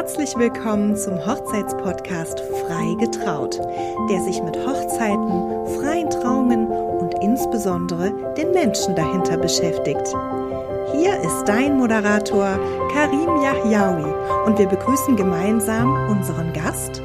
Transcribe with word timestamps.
Herzlich 0.00 0.34
willkommen 0.38 0.96
zum 0.96 1.14
Hochzeitspodcast 1.26 2.40
Frei 2.40 2.94
getraut, 2.98 3.60
der 4.08 4.22
sich 4.22 4.42
mit 4.42 4.56
Hochzeiten, 4.56 5.78
freien 5.78 6.08
Trauungen 6.08 6.68
und 6.68 7.12
insbesondere 7.22 8.10
den 8.34 8.50
Menschen 8.52 8.96
dahinter 8.96 9.36
beschäftigt. 9.36 10.06
Hier 10.92 11.20
ist 11.20 11.44
dein 11.44 11.76
Moderator 11.76 12.58
Karim 12.94 13.42
Yahyaoui 13.42 14.10
und 14.46 14.58
wir 14.58 14.68
begrüßen 14.68 15.16
gemeinsam 15.16 15.92
unseren 16.08 16.50
Gast 16.54 17.02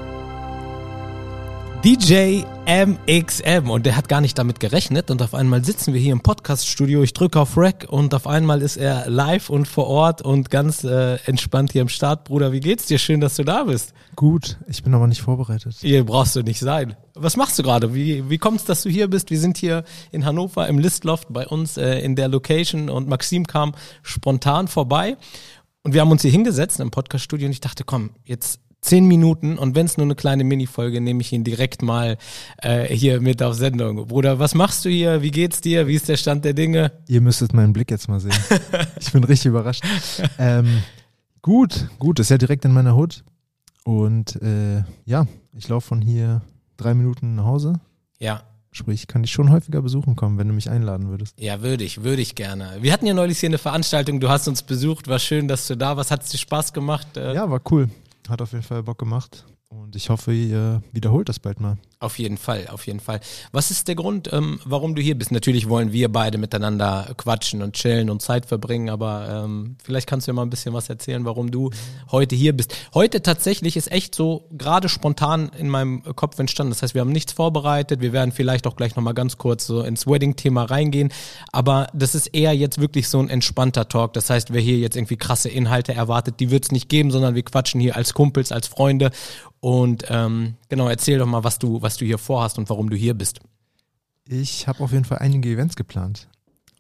DJ 1.86 2.42
MXM 2.66 3.70
und 3.70 3.86
der 3.86 3.96
hat 3.96 4.10
gar 4.10 4.20
nicht 4.20 4.36
damit 4.40 4.60
gerechnet 4.60 5.12
und 5.12 5.22
auf 5.22 5.36
einmal 5.36 5.64
sitzen 5.64 5.94
wir 5.94 6.02
hier 6.02 6.14
im 6.14 6.22
Podcaststudio, 6.22 7.04
ich 7.04 7.14
drücke 7.14 7.40
auf 7.40 7.56
Rec 7.60 7.86
und 7.88 8.16
auf 8.16 8.26
einmal 8.26 8.64
ist 8.64 8.78
er 8.78 9.08
live 9.08 9.52
und 9.52 9.68
vor 9.68 9.86
Ort 9.86 10.24
und 10.24 10.50
ganz 10.50 10.84
äh, 10.84 11.18
entspannt 11.28 11.74
hier 11.74 11.84
im 11.84 11.88
Start. 11.88 12.24
Bruder, 12.24 12.52
wie 12.52 12.60
geht's 12.60 12.88
dir? 12.88 12.98
Schön, 12.98 13.22
dass 13.22 13.36
du 13.36 13.44
da 13.44 13.66
bist. 13.66 13.94
Gut, 14.16 14.58
ich 14.68 14.82
bin 14.82 14.96
aber 14.96 15.06
nicht 15.06 15.22
vorbereitet. 15.22 15.76
Hier 15.80 16.04
brauchst 16.04 16.36
du 16.36 16.42
nicht 16.42 16.60
sein. 16.60 16.96
Was 17.14 17.38
machst 17.38 17.60
du 17.60 17.62
gerade? 17.62 17.94
Wie, 17.94 18.32
wie 18.32 18.40
kommt's, 18.40 18.66
dass 18.66 18.82
du 18.82 18.90
hier 18.90 19.08
bist? 19.08 19.30
Wir 19.30 19.40
sind 19.40 19.56
hier 19.56 19.84
in 20.12 20.26
Hannover 20.26 20.68
im 20.68 20.80
Listloft 20.80 21.28
bei 21.30 21.46
uns 21.46 21.78
äh, 21.78 22.00
in 22.00 22.16
der 22.16 22.30
Location 22.30 22.90
und 22.90 23.08
Maxim 23.08 23.46
kam 23.46 23.76
spontan 24.02 24.68
vorbei 24.68 25.18
und 25.84 25.94
wir 25.94 26.02
haben 26.02 26.10
uns 26.10 26.24
hier 26.24 26.32
hingesetzt 26.32 26.80
im 26.80 26.90
Podcaststudio 26.90 27.46
und 27.46 27.52
ich 27.52 27.62
dachte, 27.62 27.84
komm, 27.84 28.10
jetzt 28.24 28.60
zehn 28.86 29.06
Minuten 29.06 29.58
und 29.58 29.76
wenn 29.76 29.86
es 29.86 29.98
nur 29.98 30.06
eine 30.06 30.16
kleine 30.16 30.44
Minifolge, 30.44 31.02
nehme 31.02 31.22
ich 31.22 31.34
ihn 31.34 31.44
direkt 31.44 31.82
mal 31.82 32.18
äh, 32.62 32.86
hier 32.94 33.20
mit 33.20 33.42
auf 33.42 33.56
Sendung. 33.56 34.08
Bruder, 34.08 34.40
was 34.40 34.54
machst 34.54 34.86
du 34.86 34.90
hier? 34.90 35.22
Wie 35.22 35.32
geht's 35.32 35.62
dir? 35.62 35.88
Wie 35.88 35.96
ist 35.96 36.08
der 36.08 36.18
Stand 36.18 36.46
der 36.46 36.54
Dinge? 36.54 36.92
Ihr 37.08 37.22
müsstet 37.22 37.54
meinen 37.54 37.74
Blick 37.74 37.92
jetzt 37.92 38.08
mal 38.08 38.20
sehen. 38.20 38.34
ich 39.00 39.12
bin 39.12 39.24
richtig 39.24 39.48
überrascht. 39.48 39.84
Ähm, 40.38 40.84
gut, 41.42 41.90
gut, 42.00 42.20
ist 42.20 42.30
ja 42.30 42.38
direkt 42.38 42.64
in 42.66 42.74
meiner 42.74 42.96
Hut. 42.96 43.24
Und 43.84 44.42
äh, 44.42 44.84
ja, 45.06 45.28
ich 45.54 45.68
laufe 45.68 45.88
von 45.88 46.02
hier 46.02 46.42
drei 46.78 46.94
Minuten 46.94 47.36
nach 47.36 47.46
Hause. 47.46 47.80
Ja. 48.20 48.44
Sprich, 48.72 49.08
kann 49.08 49.24
ich 49.24 49.32
schon 49.32 49.52
häufiger 49.52 49.82
besuchen 49.82 50.18
kommen, 50.18 50.38
wenn 50.38 50.50
du 50.50 50.54
mich 50.54 50.70
einladen 50.70 51.08
würdest. 51.08 51.40
Ja, 51.40 51.62
würde 51.62 51.86
ich, 51.86 52.04
würde 52.04 52.22
ich 52.22 52.36
gerne. 52.36 52.78
Wir 52.82 52.92
hatten 52.92 53.06
ja 53.06 53.14
neulich 53.14 53.40
hier 53.40 53.48
eine 53.48 53.58
Veranstaltung, 53.58 54.20
du 54.20 54.28
hast 54.28 54.50
uns 54.50 54.64
besucht, 54.64 55.08
war 55.08 55.20
schön, 55.20 55.48
dass 55.48 55.68
du 55.68 55.78
da 55.78 55.96
warst. 55.96 56.12
Hat 56.12 56.24
es 56.24 56.30
dir 56.30 56.38
Spaß 56.38 56.74
gemacht? 56.74 57.16
Äh, 57.16 57.34
ja, 57.34 57.50
war 57.50 57.62
cool. 57.72 57.90
Hat 58.30 58.42
auf 58.42 58.52
jeden 58.52 58.64
Fall 58.64 58.84
Bock 58.84 58.98
gemacht. 58.98 59.46
Und 59.70 59.96
ich 59.96 60.10
hoffe, 60.10 60.34
ihr 60.34 60.82
wiederholt 60.92 61.30
das 61.30 61.40
bald 61.40 61.60
mal. 61.60 61.78
Auf 62.00 62.20
jeden 62.20 62.38
Fall, 62.38 62.68
auf 62.68 62.86
jeden 62.88 63.00
Fall. 63.00 63.22
Was 63.54 63.72
ist 63.72 63.88
der 63.88 63.96
Grund, 63.96 64.32
ähm, 64.34 64.60
warum 64.66 64.96
du 64.96 65.02
hier 65.02 65.18
bist? 65.18 65.32
Natürlich 65.32 65.70
wollen 65.70 65.94
wir 65.94 66.12
beide 66.12 66.38
miteinander 66.38 67.14
quatschen 67.16 67.62
und 67.62 67.74
chillen 67.74 68.10
und 68.10 68.22
Zeit 68.22 68.46
verbringen, 68.46 68.90
aber 68.90 69.44
ähm, 69.46 69.78
vielleicht 69.82 70.06
kannst 70.06 70.28
du 70.28 70.32
ja 70.32 70.34
mal 70.34 70.42
ein 70.42 70.50
bisschen 70.50 70.74
was 70.74 70.90
erzählen, 70.90 71.24
warum 71.24 71.52
du 71.52 71.70
heute 72.12 72.36
hier 72.36 72.52
bist. 72.52 72.76
Heute 72.94 73.22
tatsächlich 73.22 73.78
ist 73.78 73.92
echt 73.94 74.14
so 74.14 74.46
gerade 74.52 74.90
spontan 74.90 75.50
in 75.58 75.70
meinem 75.70 76.04
Kopf 76.16 76.38
entstanden. 76.38 76.72
Das 76.72 76.84
heißt, 76.84 76.96
wir 76.96 77.02
haben 77.02 77.14
nichts 77.14 77.32
vorbereitet. 77.32 78.02
Wir 78.02 78.12
werden 78.12 78.34
vielleicht 78.34 78.68
auch 78.68 78.76
gleich 78.76 78.98
nochmal 78.98 79.14
ganz 79.14 79.38
kurz 79.38 79.66
so 79.66 79.82
ins 79.82 80.06
Wedding-Thema 80.06 80.64
reingehen. 80.64 81.14
Aber 81.54 81.88
das 81.94 82.14
ist 82.14 82.28
eher 82.28 82.54
jetzt 82.54 82.80
wirklich 82.80 83.08
so 83.08 83.20
ein 83.20 83.30
entspannter 83.30 83.88
Talk. 83.88 84.12
Das 84.14 84.30
heißt, 84.30 84.52
wer 84.52 84.62
hier 84.62 84.78
jetzt 84.80 84.98
irgendwie 84.98 85.18
krasse 85.18 85.48
Inhalte 85.48 85.94
erwartet, 85.94 86.42
die 86.42 86.52
wird 86.52 86.66
es 86.66 86.72
nicht 86.72 86.90
geben, 86.90 87.10
sondern 87.10 87.36
wir 87.36 87.44
quatschen 87.44 87.80
hier 87.80 87.96
als 87.96 88.14
Kumpels, 88.14 88.52
als 88.52 88.68
Freunde 88.68 89.12
und 89.66 90.06
ähm, 90.10 90.58
genau, 90.76 90.90
erzähl 90.90 91.18
doch 91.18 91.26
mal, 91.26 91.42
was 91.46 91.58
du, 91.58 91.82
was 91.82 91.96
du 91.96 92.06
hier 92.06 92.18
vorhast 92.18 92.58
und 92.58 92.70
warum 92.70 92.90
du 92.90 92.98
hier 92.98 93.14
bist. 93.14 93.40
Ich 94.28 94.68
habe 94.68 94.84
auf 94.84 94.92
jeden 94.92 95.06
Fall 95.06 95.20
einige 95.20 95.50
Events 95.50 95.78
geplant. 95.78 96.28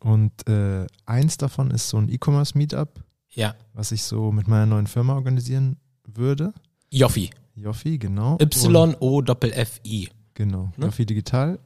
Und 0.01 0.47
äh, 0.49 0.85
eins 1.05 1.37
davon 1.37 1.71
ist 1.71 1.87
so 1.87 1.97
ein 1.97 2.09
E-Commerce-Meetup, 2.09 3.01
ja. 3.29 3.55
was 3.73 3.93
ich 3.93 4.03
so 4.03 4.33
mit 4.33 4.49
meiner 4.49 4.65
neuen 4.65 4.87
Firma 4.87 5.15
organisieren 5.15 5.77
würde. 6.03 6.53
Joffi. 6.91 7.29
Joffi, 7.55 7.97
genau. 7.97 8.37
Y-O-F-F-I. 8.41 10.09
Genau, 10.33 10.71
ne? 10.75 10.85
Joffi 10.87 11.05
Digital. 11.05 11.57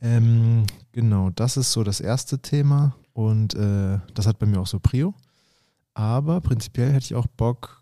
Ähm, 0.00 0.64
genau, 0.90 1.30
das 1.30 1.56
ist 1.56 1.70
so 1.70 1.84
das 1.84 2.00
erste 2.00 2.40
Thema 2.40 2.96
und 3.12 3.54
äh, 3.54 4.00
das 4.14 4.26
hat 4.26 4.40
bei 4.40 4.46
mir 4.46 4.60
auch 4.60 4.66
so 4.66 4.80
Prio. 4.80 5.14
Aber 5.94 6.40
prinzipiell 6.40 6.90
hätte 6.92 7.04
ich 7.04 7.14
auch 7.14 7.28
Bock, 7.28 7.81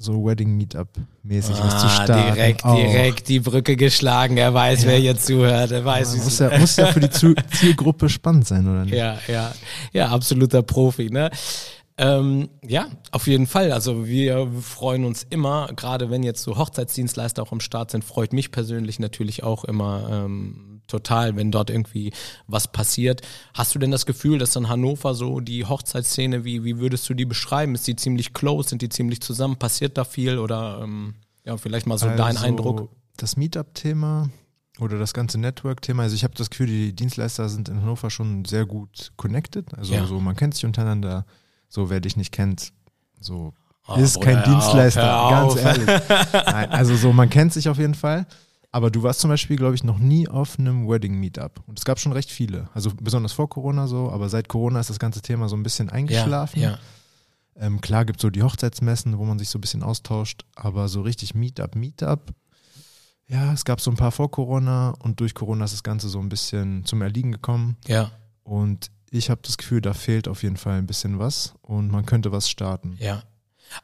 so 0.00 0.24
Wedding 0.24 0.56
Meetup 0.56 0.88
mäßig 1.22 1.56
ah, 1.56 1.66
was 1.66 1.82
zu 1.82 1.88
starten. 1.88 2.34
Direkt, 2.34 2.64
auch. 2.64 2.74
direkt 2.74 3.28
die 3.28 3.40
Brücke 3.40 3.76
geschlagen. 3.76 4.38
Er 4.38 4.54
weiß, 4.54 4.84
ja. 4.84 4.88
wer 4.88 4.96
hier 4.96 5.18
zuhört. 5.18 5.70
Er 5.72 5.84
weiß, 5.84 6.16
ja, 6.16 6.22
muss, 6.24 6.38
ja, 6.38 6.58
muss 6.58 6.76
ja 6.76 6.86
für 6.86 7.00
die 7.00 7.10
Zielgruppe 7.52 8.08
spannend 8.08 8.46
sein, 8.46 8.66
oder 8.66 8.84
nicht? 8.84 8.94
Ja, 8.94 9.18
ja, 9.28 9.52
ja, 9.92 10.08
absoluter 10.08 10.62
Profi. 10.62 11.10
Ne? 11.10 11.30
Ähm, 11.98 12.48
ja, 12.66 12.86
auf 13.10 13.26
jeden 13.26 13.46
Fall. 13.46 13.72
Also 13.72 14.06
wir 14.06 14.50
freuen 14.62 15.04
uns 15.04 15.26
immer, 15.28 15.68
gerade 15.76 16.08
wenn 16.08 16.22
jetzt 16.22 16.42
so 16.42 16.56
Hochzeitsdienstleister 16.56 17.42
auch 17.42 17.52
am 17.52 17.60
Start 17.60 17.90
sind, 17.90 18.02
freut 18.02 18.32
mich 18.32 18.50
persönlich 18.50 18.98
natürlich 19.00 19.42
auch 19.42 19.64
immer 19.64 20.08
ähm, 20.10 20.79
total, 20.90 21.36
wenn 21.36 21.50
dort 21.50 21.70
irgendwie 21.70 22.12
was 22.46 22.70
passiert. 22.70 23.22
Hast 23.54 23.74
du 23.74 23.78
denn 23.78 23.90
das 23.90 24.06
Gefühl, 24.06 24.38
dass 24.38 24.56
in 24.56 24.68
Hannover 24.68 25.14
so 25.14 25.40
die 25.40 25.64
Hochzeitsszene, 25.64 26.44
wie, 26.44 26.64
wie 26.64 26.78
würdest 26.78 27.08
du 27.08 27.14
die 27.14 27.24
beschreiben? 27.24 27.74
Ist 27.74 27.86
die 27.86 27.96
ziemlich 27.96 28.34
close? 28.34 28.70
Sind 28.70 28.82
die 28.82 28.88
ziemlich 28.88 29.20
zusammen? 29.20 29.56
Passiert 29.56 29.96
da 29.96 30.04
viel? 30.04 30.38
Oder 30.38 30.80
ähm, 30.82 31.14
ja, 31.44 31.56
vielleicht 31.56 31.86
mal 31.86 31.98
so 31.98 32.06
also 32.06 32.18
dein 32.18 32.36
Eindruck? 32.36 32.90
Das 33.16 33.36
Meetup-Thema 33.36 34.30
oder 34.80 34.98
das 34.98 35.12
ganze 35.12 35.38
Network-Thema, 35.38 36.04
also 36.04 36.14
ich 36.14 36.24
habe 36.24 36.34
das 36.34 36.50
Gefühl, 36.50 36.66
die 36.66 36.94
Dienstleister 36.94 37.48
sind 37.48 37.68
in 37.68 37.82
Hannover 37.82 38.10
schon 38.10 38.44
sehr 38.44 38.64
gut 38.64 39.12
connected. 39.16 39.74
Also 39.76 39.94
ja. 39.94 40.06
so, 40.06 40.20
man 40.20 40.36
kennt 40.36 40.54
sich 40.54 40.64
untereinander 40.64 41.26
so, 41.68 41.90
wer 41.90 42.00
dich 42.00 42.16
nicht 42.16 42.32
kennt, 42.32 42.72
so 43.20 43.52
oh, 43.86 43.94
ist 43.94 44.14
Bruder, 44.14 44.42
kein 44.42 44.44
Dienstleister, 44.44 45.20
auf, 45.22 45.54
ganz 45.54 45.64
ehrlich. 45.64 46.02
Nein, 46.32 46.70
also 46.70 46.96
so, 46.96 47.12
man 47.12 47.28
kennt 47.30 47.52
sich 47.52 47.68
auf 47.68 47.78
jeden 47.78 47.94
Fall. 47.94 48.26
Aber 48.72 48.90
du 48.90 49.02
warst 49.02 49.20
zum 49.20 49.30
Beispiel, 49.30 49.56
glaube 49.56 49.74
ich, 49.74 49.82
noch 49.82 49.98
nie 49.98 50.28
auf 50.28 50.58
einem 50.58 50.88
Wedding-Meetup. 50.88 51.62
Und 51.66 51.78
es 51.78 51.84
gab 51.84 51.98
schon 51.98 52.12
recht 52.12 52.30
viele. 52.30 52.68
Also 52.72 52.90
besonders 53.00 53.32
vor 53.32 53.48
Corona 53.48 53.88
so, 53.88 54.10
aber 54.10 54.28
seit 54.28 54.48
Corona 54.48 54.78
ist 54.78 54.90
das 54.90 55.00
ganze 55.00 55.22
Thema 55.22 55.48
so 55.48 55.56
ein 55.56 55.62
bisschen 55.64 55.90
eingeschlafen. 55.90 56.60
Ja, 56.60 56.70
ja. 56.70 56.78
Ähm, 57.56 57.80
klar 57.80 58.04
gibt 58.04 58.20
es 58.20 58.22
so 58.22 58.30
die 58.30 58.42
Hochzeitsmessen, 58.42 59.18
wo 59.18 59.24
man 59.24 59.38
sich 59.38 59.48
so 59.48 59.58
ein 59.58 59.60
bisschen 59.60 59.82
austauscht, 59.82 60.44
aber 60.54 60.88
so 60.88 61.02
richtig 61.02 61.34
Meetup, 61.34 61.74
Meetup, 61.74 62.32
ja, 63.30 63.52
es 63.52 63.64
gab 63.64 63.80
so 63.80 63.92
ein 63.92 63.96
paar 63.96 64.10
vor 64.10 64.30
Corona 64.30 64.90
und 64.98 65.20
durch 65.20 65.34
Corona 65.34 65.64
ist 65.64 65.72
das 65.72 65.84
Ganze 65.84 66.08
so 66.08 66.18
ein 66.18 66.28
bisschen 66.28 66.84
zum 66.84 67.00
Erliegen 67.00 67.30
gekommen. 67.30 67.76
Ja. 67.86 68.10
Und 68.42 68.90
ich 69.10 69.30
habe 69.30 69.40
das 69.44 69.56
Gefühl, 69.56 69.80
da 69.80 69.94
fehlt 69.94 70.26
auf 70.26 70.42
jeden 70.42 70.56
Fall 70.56 70.78
ein 70.78 70.86
bisschen 70.86 71.20
was 71.20 71.54
und 71.62 71.92
man 71.92 72.06
könnte 72.06 72.32
was 72.32 72.50
starten. 72.50 72.96
Ja. 72.98 73.22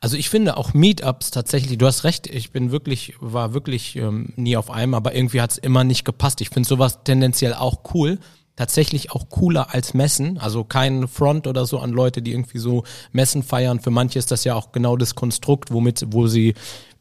Also 0.01 0.17
ich 0.17 0.29
finde 0.29 0.57
auch 0.57 0.75
Meetups 0.75 1.31
tatsächlich, 1.31 1.79
du 1.79 1.87
hast 1.87 2.05
recht, 2.05 2.27
ich 2.27 2.51
bin 2.51 2.71
wirklich, 2.71 3.15
war 3.21 3.55
wirklich 3.55 3.97
ähm, 3.97 4.33
nie 4.37 4.57
auf 4.57 4.71
einem, 4.71 4.95
aber 4.95 5.15
irgendwie 5.15 5.41
hat 5.41 5.53
es 5.53 5.59
immer 5.59 5.85
nicht 5.85 6.05
gepasst. 6.05 6.41
Ich 6.41 6.51
finde 6.51 6.69
sowas 6.69 7.05
tendenziell 7.05 7.55
auch 7.55 7.81
cool, 7.95 8.19
tatsächlich 8.57 9.13
auch 9.13 9.29
cooler 9.29 9.75
als 9.75 9.95
Messen. 9.95 10.39
Also 10.39 10.65
kein 10.65 11.09
Front 11.09 11.47
oder 11.47 11.67
so 11.67 11.79
an 11.79 11.91
Leute, 11.91 12.23
die 12.23 12.33
irgendwie 12.33 12.59
so 12.59 12.85
Messen 13.13 13.43
feiern. 13.43 13.81
Für 13.81 13.91
manche 13.91 14.19
ist 14.19 14.31
das 14.31 14.45
ja 14.45 14.55
auch 14.55 14.73
genau 14.73 14.97
das 14.97 15.15
Konstrukt, 15.15 15.73
womit, 15.73 16.05
wo 16.09 16.27
sie 16.27 16.55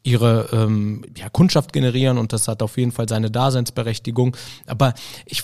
ihre 0.03 0.49
ähm, 0.51 1.03
ja, 1.17 1.29
Kundschaft 1.29 1.73
generieren 1.73 2.19
und 2.19 2.31
das 2.31 2.47
hat 2.47 2.61
auf 2.61 2.77
jeden 2.77 2.91
Fall 2.91 3.09
seine 3.09 3.31
Daseinsberechtigung. 3.31 4.37
Aber 4.67 4.93
ich 5.25 5.43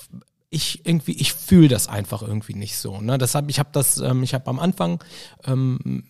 ich 0.53 0.85
irgendwie, 0.85 1.13
ich 1.13 1.33
fühle 1.33 1.69
das 1.69 1.87
einfach 1.87 2.21
irgendwie 2.21 2.53
nicht 2.53 2.77
so. 2.77 2.99
Ne? 2.99 3.17
Deshalb, 3.17 3.49
ich 3.49 3.57
habe 3.57 3.69
das, 3.71 3.99
ähm, 3.99 4.21
ich 4.21 4.33
habe 4.33 4.47
am 4.47 4.59
Anfang, 4.59 5.01
ähm, 5.45 6.03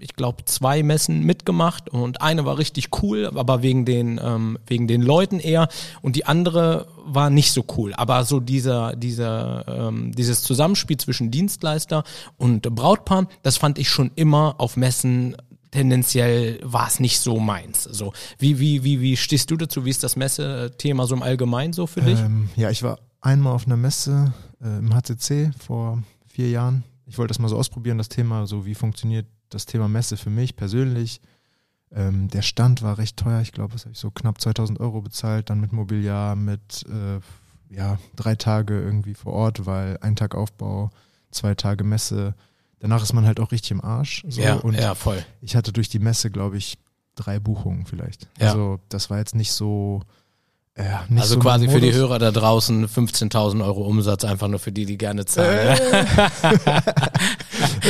ich 0.00 0.14
glaube, 0.14 0.44
zwei 0.44 0.82
Messen 0.82 1.24
mitgemacht 1.24 1.88
und 1.90 2.20
eine 2.20 2.44
war 2.44 2.58
richtig 2.58 2.88
cool, 3.02 3.30
aber 3.34 3.62
wegen 3.62 3.84
den, 3.84 4.20
ähm, 4.22 4.58
wegen 4.66 4.86
den 4.86 5.02
Leuten 5.02 5.40
eher 5.40 5.68
und 6.02 6.16
die 6.16 6.26
andere 6.26 6.86
war 7.04 7.30
nicht 7.30 7.52
so 7.52 7.64
cool. 7.76 7.94
Aber 7.94 8.24
so 8.24 8.40
dieser, 8.40 8.94
dieser, 8.96 9.64
ähm, 9.68 10.12
dieses 10.14 10.42
Zusammenspiel 10.42 10.96
zwischen 10.98 11.30
Dienstleister 11.30 12.04
und 12.36 12.62
Brautpaar, 12.74 13.28
das 13.42 13.56
fand 13.56 13.78
ich 13.78 13.88
schon 13.88 14.10
immer 14.14 14.56
auf 14.58 14.76
Messen 14.76 15.36
tendenziell 15.70 16.60
war 16.62 16.88
es 16.88 16.98
nicht 16.98 17.20
so 17.20 17.38
meins. 17.38 17.84
So, 17.84 18.14
wie, 18.38 18.58
wie, 18.58 18.84
wie, 18.84 19.00
wie 19.00 19.16
stehst 19.16 19.50
du 19.50 19.56
dazu? 19.56 19.84
Wie 19.84 19.90
ist 19.90 20.02
das 20.02 20.16
Messethema 20.16 21.06
so 21.06 21.14
im 21.14 21.22
Allgemeinen 21.22 21.74
so 21.74 21.86
für 21.86 22.00
dich? 22.00 22.18
Ähm, 22.18 22.48
ja, 22.56 22.70
ich 22.70 22.82
war 22.82 22.98
einmal 23.20 23.52
auf 23.52 23.66
einer 23.66 23.76
Messe 23.76 24.32
äh, 24.62 24.78
im 24.78 24.94
HCC 24.94 25.50
vor 25.58 26.02
vier 26.26 26.48
Jahren. 26.48 26.84
Ich 27.06 27.18
wollte 27.18 27.32
das 27.32 27.38
mal 27.38 27.48
so 27.48 27.56
ausprobieren, 27.56 27.98
das 27.98 28.08
Thema, 28.08 28.46
so 28.46 28.64
wie 28.64 28.74
funktioniert 28.74 29.26
das 29.48 29.66
Thema 29.66 29.88
Messe 29.88 30.16
für 30.16 30.30
mich 30.30 30.56
persönlich. 30.56 31.20
Ähm, 31.90 32.28
der 32.28 32.42
Stand 32.42 32.82
war 32.82 32.98
recht 32.98 33.16
teuer, 33.16 33.40
ich 33.40 33.52
glaube, 33.52 33.72
das 33.72 33.84
habe 33.84 33.92
ich 33.92 33.98
so 33.98 34.10
knapp 34.10 34.40
2000 34.40 34.78
Euro 34.80 35.00
bezahlt, 35.00 35.48
dann 35.48 35.60
mit 35.60 35.72
Mobiliar, 35.72 36.36
mit 36.36 36.84
äh, 36.88 37.20
ja, 37.74 37.98
drei 38.14 38.34
Tage 38.34 38.78
irgendwie 38.78 39.14
vor 39.14 39.32
Ort, 39.32 39.66
weil 39.66 39.98
ein 40.00 40.16
Tag 40.16 40.34
Aufbau, 40.34 40.90
zwei 41.30 41.54
Tage 41.54 41.84
Messe. 41.84 42.34
Danach 42.78 43.02
ist 43.02 43.12
man 43.12 43.26
halt 43.26 43.40
auch 43.40 43.52
richtig 43.52 43.72
im 43.72 43.82
Arsch. 43.82 44.24
So. 44.28 44.40
Ja, 44.40 44.54
und 44.54 44.74
ja, 44.74 44.94
voll. 44.94 45.24
Ich 45.40 45.56
hatte 45.56 45.72
durch 45.72 45.88
die 45.88 45.98
Messe, 45.98 46.30
glaube 46.30 46.56
ich, 46.58 46.78
drei 47.14 47.38
Buchungen 47.38 47.86
vielleicht. 47.86 48.28
Ja. 48.38 48.48
Also 48.48 48.80
das 48.88 49.10
war 49.10 49.18
jetzt 49.18 49.34
nicht 49.34 49.52
so 49.52 50.02
ja, 50.78 51.04
also 51.16 51.34
so 51.34 51.40
quasi 51.40 51.68
für 51.68 51.80
die 51.80 51.92
Hörer 51.92 52.20
da 52.20 52.30
draußen 52.30 52.86
15.000 52.86 53.64
Euro 53.64 53.82
Umsatz, 53.82 54.24
einfach 54.24 54.46
nur 54.46 54.60
für 54.60 54.70
die, 54.70 54.86
die 54.86 54.96
gerne 54.96 55.24
zahlen. 55.24 55.76
Äh. 55.76 56.06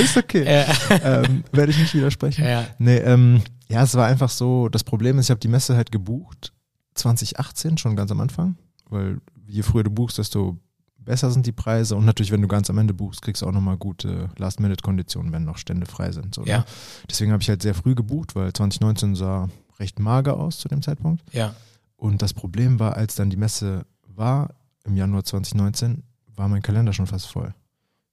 ist 0.01 0.17
okay. 0.17 0.45
Ja. 0.45 1.23
Ähm, 1.23 1.45
Werde 1.53 1.71
ich 1.73 1.79
nicht 1.79 1.95
widersprechen. 1.95 2.45
Ja. 2.45 2.67
Nee, 2.79 2.99
ähm, 2.99 3.43
Ja, 3.69 3.83
es 3.83 3.95
war 3.95 4.07
einfach 4.07 4.31
so, 4.31 4.69
das 4.69 4.85
Problem 4.85 5.19
ist, 5.19 5.27
ich 5.27 5.31
habe 5.31 5.41
die 5.41 5.49
Messe 5.49 5.77
halt 5.77 5.93
gebucht, 5.93 6.53
2018, 6.95 7.79
schon 7.79 7.97
ganz 7.97 8.11
am 8.11 8.21
Anfang, 8.21 8.57
weil 8.89 9.19
je 9.47 9.63
früher 9.63 9.85
du 9.85 9.91
buchst, 9.91 10.19
desto 10.19 10.59
besser 10.99 11.31
sind 11.31 11.47
die 11.47 11.53
Preise 11.53 11.97
und 11.97 12.05
natürlich, 12.05 12.33
wenn 12.33 12.43
du 12.43 12.49
ganz 12.49 12.69
am 12.69 12.79
Ende 12.79 12.93
buchst, 12.93 13.23
kriegst 13.23 13.43
du 13.43 13.47
auch 13.47 13.53
nochmal 13.53 13.77
gute 13.77 14.29
Last-Minute-Konditionen, 14.37 15.33
wenn 15.33 15.45
noch 15.45 15.57
Stände 15.59 15.87
frei 15.87 16.13
sind. 16.13 16.35
So, 16.35 16.43
ne? 16.43 16.49
Ja. 16.51 16.65
Deswegen 17.09 17.33
habe 17.33 17.43
ich 17.43 17.49
halt 17.49 17.63
sehr 17.63 17.75
früh 17.75 17.95
gebucht, 17.95 18.35
weil 18.35 18.53
2019 18.53 19.15
sah 19.15 19.49
recht 19.79 19.99
mager 20.01 20.37
aus 20.37 20.59
zu 20.59 20.69
dem 20.69 20.83
Zeitpunkt. 20.83 21.23
Ja. 21.33 21.55
Und 21.97 22.21
das 22.21 22.35
Problem 22.35 22.79
war, 22.79 22.97
als 22.97 23.15
dann 23.15 23.31
die 23.31 23.37
Messe 23.37 23.87
war, 24.07 24.51
im 24.85 24.97
Januar 24.97 25.25
2019, 25.25 26.03
war 26.37 26.49
mein 26.49 26.63
Kalender 26.63 26.93
schon 26.93 27.07
fast 27.07 27.27
voll. 27.27 27.55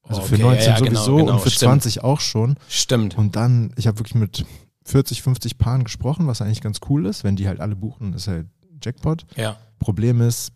Also 0.07 0.22
für 0.22 0.36
Okay, 0.36 0.44
19 0.44 0.68
ja, 0.68 0.80
genau, 0.80 0.86
sowieso 1.04 1.16
genau, 1.18 1.34
und 1.34 1.40
für 1.42 1.50
stimmt. 1.50 1.81
20 1.81 2.04
auch 2.04 2.19
schon. 2.19 2.57
Stimmt. 2.69 3.18
Und 3.18 3.36
dann, 3.36 3.74
ich 3.75 3.88
habe 3.88 3.98
wirklich 4.00 4.16
mit 4.16 4.46
40, 4.86 5.22
50 5.22 5.57
Paaren 5.57 5.84
gesprochen, 5.84 6.28
was 6.28 6.42
eigentlich 6.42 6.62
ganz 6.62 6.80
cool 6.90 7.06
ist. 7.06 7.24
Wenn 7.24 7.36
die 7.36 7.48
halt 7.48 7.60
alle 7.60 7.75
buchen, 7.75 8.13
ist 8.13 8.28
halt 8.28 8.48
Jackpot. 8.84 9.25
Ja. 9.36 9.57
Problem 9.80 10.22
ist, 10.22 10.52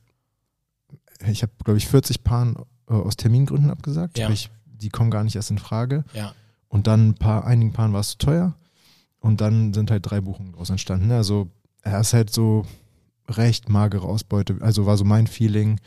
ich 1.28 1.42
habe, 1.42 1.52
glaube 1.64 1.78
ich, 1.78 1.88
40 1.88 2.24
Paaren 2.24 2.56
äh, 2.88 2.94
aus 2.94 3.18
Termingründen 3.18 3.72
abgesagt. 3.72 4.18
Ja. 4.18 4.26
Sprich, 4.26 4.50
die 4.66 4.90
kommen 4.90 5.12
gar 5.12 5.24
nicht 5.24 5.36
erst 5.36 5.52
in 5.52 5.58
Frage. 5.58 6.06
Ja. 6.14 6.34
Und 6.68 6.88
dann 6.88 7.10
ein 7.10 7.16
paar, 7.16 7.46
einigen 7.46 7.74
Paaren 7.74 7.94
war 7.94 8.02
es 8.02 8.10
zu 8.10 8.18
teuer. 8.20 8.56
Und 9.20 9.42
dann 9.42 9.74
sind 9.74 9.92
halt 9.92 10.10
drei 10.10 10.22
Buchungen 10.22 10.54
daraus 10.54 10.70
entstanden. 10.70 11.12
Also 11.12 11.50
er 11.82 12.00
ist 12.00 12.14
halt 12.14 12.32
so 12.32 12.66
recht 13.28 13.68
magere 13.68 14.08
Ausbeute. 14.08 14.58
Also 14.62 14.86
war 14.86 14.96
so 14.96 15.04
mein 15.06 15.28
Feeling. 15.28 15.80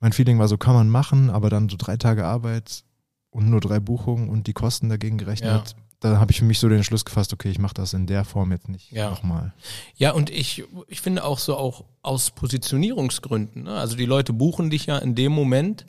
Mein 0.00 0.12
Feeling 0.12 0.38
war 0.38 0.48
so, 0.48 0.56
kann 0.58 0.74
man 0.74 0.88
machen, 0.88 1.30
aber 1.30 1.50
dann 1.50 1.68
so 1.68 1.76
drei 1.76 1.96
Tage 1.96 2.24
Arbeit 2.24 2.84
und 3.30 3.50
nur 3.50 3.60
drei 3.60 3.80
Buchungen 3.80 4.28
und 4.28 4.46
die 4.46 4.52
Kosten 4.52 4.88
dagegen 4.88 5.18
gerechnet. 5.18 5.74
Da 6.00 6.20
habe 6.20 6.30
ich 6.30 6.38
für 6.38 6.44
mich 6.44 6.60
so 6.60 6.68
den 6.68 6.76
Entschluss 6.78 7.04
gefasst, 7.04 7.32
okay, 7.32 7.50
ich 7.50 7.58
mache 7.58 7.74
das 7.74 7.92
in 7.92 8.06
der 8.06 8.24
Form 8.24 8.52
jetzt 8.52 8.68
nicht 8.68 8.92
Ja. 8.92 9.10
nochmal. 9.10 9.52
Ja, 9.96 10.12
und 10.12 10.30
ich, 10.30 10.62
ich 10.86 11.00
finde 11.00 11.24
auch 11.24 11.40
so 11.40 11.56
auch 11.56 11.84
aus 12.02 12.30
Positionierungsgründen. 12.30 13.64
Ne? 13.64 13.72
Also 13.72 13.96
die 13.96 14.06
Leute 14.06 14.32
buchen 14.32 14.70
dich 14.70 14.86
ja 14.86 14.98
in 14.98 15.16
dem 15.16 15.32
Moment. 15.32 15.84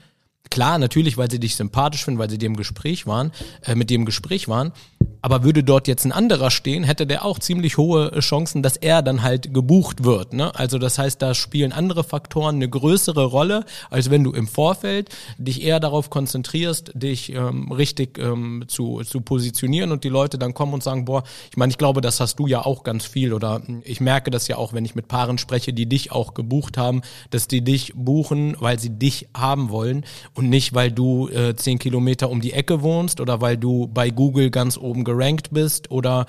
Klar, 0.49 0.79
natürlich, 0.79 1.17
weil 1.17 1.29
sie 1.29 1.39
dich 1.39 1.55
sympathisch 1.55 2.03
finden, 2.05 2.19
weil 2.19 2.29
sie 2.31 2.39
dir 2.39 2.47
im 2.47 2.55
Gespräch 2.57 3.05
waren, 3.05 3.31
äh, 3.63 3.75
mit 3.75 3.91
dir 3.91 3.95
im 3.95 4.05
Gespräch 4.05 4.47
waren. 4.47 4.71
Aber 5.21 5.43
würde 5.43 5.63
dort 5.63 5.87
jetzt 5.87 6.05
ein 6.05 6.11
anderer 6.11 6.51
stehen, 6.51 6.83
hätte 6.83 7.05
der 7.05 7.25
auch 7.25 7.39
ziemlich 7.39 7.77
hohe 7.77 8.11
äh, 8.11 8.19
Chancen, 8.19 8.63
dass 8.63 8.77
er 8.77 9.01
dann 9.01 9.23
halt 9.23 9.53
gebucht 9.53 10.03
wird. 10.03 10.33
Ne? 10.33 10.53
Also 10.55 10.77
das 10.77 10.97
heißt, 10.97 11.21
da 11.21 11.33
spielen 11.33 11.71
andere 11.71 12.03
Faktoren 12.03 12.55
eine 12.55 12.69
größere 12.69 13.25
Rolle, 13.25 13.65
als 13.89 14.09
wenn 14.09 14.23
du 14.23 14.31
im 14.31 14.47
Vorfeld 14.47 15.09
dich 15.37 15.63
eher 15.63 15.79
darauf 15.79 16.09
konzentrierst, 16.09 16.91
dich 16.93 17.33
ähm, 17.33 17.71
richtig 17.71 18.17
ähm, 18.17 18.65
zu, 18.67 19.01
zu 19.03 19.21
positionieren 19.21 19.91
und 19.91 20.03
die 20.03 20.09
Leute 20.09 20.37
dann 20.37 20.53
kommen 20.53 20.73
und 20.73 20.83
sagen, 20.83 21.05
boah, 21.05 21.23
ich 21.49 21.57
meine, 21.57 21.71
ich 21.71 21.77
glaube, 21.77 22.01
das 22.01 22.19
hast 22.19 22.39
du 22.39 22.47
ja 22.47 22.65
auch 22.65 22.83
ganz 22.83 23.05
viel 23.05 23.33
oder 23.33 23.59
mh, 23.59 23.81
ich 23.83 24.01
merke 24.01 24.31
das 24.31 24.47
ja 24.47 24.57
auch, 24.57 24.73
wenn 24.73 24.85
ich 24.85 24.95
mit 24.95 25.07
Paaren 25.07 25.37
spreche, 25.37 25.73
die 25.73 25.87
dich 25.87 26.11
auch 26.11 26.33
gebucht 26.33 26.77
haben, 26.77 27.01
dass 27.29 27.47
die 27.47 27.61
dich 27.61 27.93
buchen, 27.95 28.55
weil 28.59 28.79
sie 28.79 28.91
dich 28.91 29.27
haben 29.35 29.69
wollen 29.69 30.05
und 30.33 30.49
nicht, 30.49 30.73
weil 30.73 30.91
du 30.91 31.27
äh, 31.29 31.55
zehn 31.55 31.79
Kilometer 31.79 32.29
um 32.29 32.41
die 32.41 32.53
Ecke 32.53 32.81
wohnst 32.81 33.19
oder 33.19 33.41
weil 33.41 33.57
du 33.57 33.87
bei 33.87 34.09
Google 34.09 34.49
ganz 34.49 34.77
oben 34.77 35.03
gerankt 35.09 35.49
bist 35.51 35.91
oder 35.91 36.25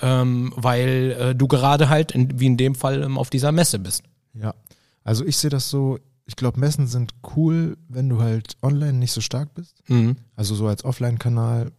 ähm, 0.00 0.52
weil 0.56 1.16
äh, 1.18 1.34
du 1.34 1.46
gerade 1.46 1.88
halt, 1.88 2.12
in, 2.12 2.40
wie 2.40 2.46
in 2.46 2.56
dem 2.56 2.74
Fall, 2.74 3.02
ähm, 3.02 3.18
auf 3.18 3.30
dieser 3.30 3.52
Messe 3.52 3.78
bist. 3.78 4.02
Ja, 4.34 4.54
also 5.04 5.24
ich 5.24 5.36
sehe 5.36 5.50
das 5.50 5.70
so, 5.70 5.98
ich 6.26 6.36
glaube, 6.36 6.58
Messen 6.58 6.86
sind 6.86 7.12
cool, 7.36 7.76
wenn 7.88 8.08
du 8.08 8.20
halt 8.20 8.56
online 8.62 8.94
nicht 8.94 9.12
so 9.12 9.20
stark 9.20 9.54
bist. 9.54 9.76
Mhm. 9.88 10.16
Also 10.36 10.54
so 10.54 10.66
als 10.66 10.84
Offline-Kanal, 10.84 11.70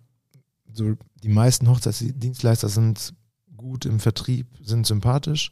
so 0.72 0.94
die 1.24 1.30
meisten 1.30 1.70
Hochzeitsdienstleister 1.70 2.70
sind 2.70 3.14
gut 3.58 3.86
im 3.86 4.00
Vertrieb, 4.00 4.48
sind 4.64 4.86
sympathisch 4.86 5.52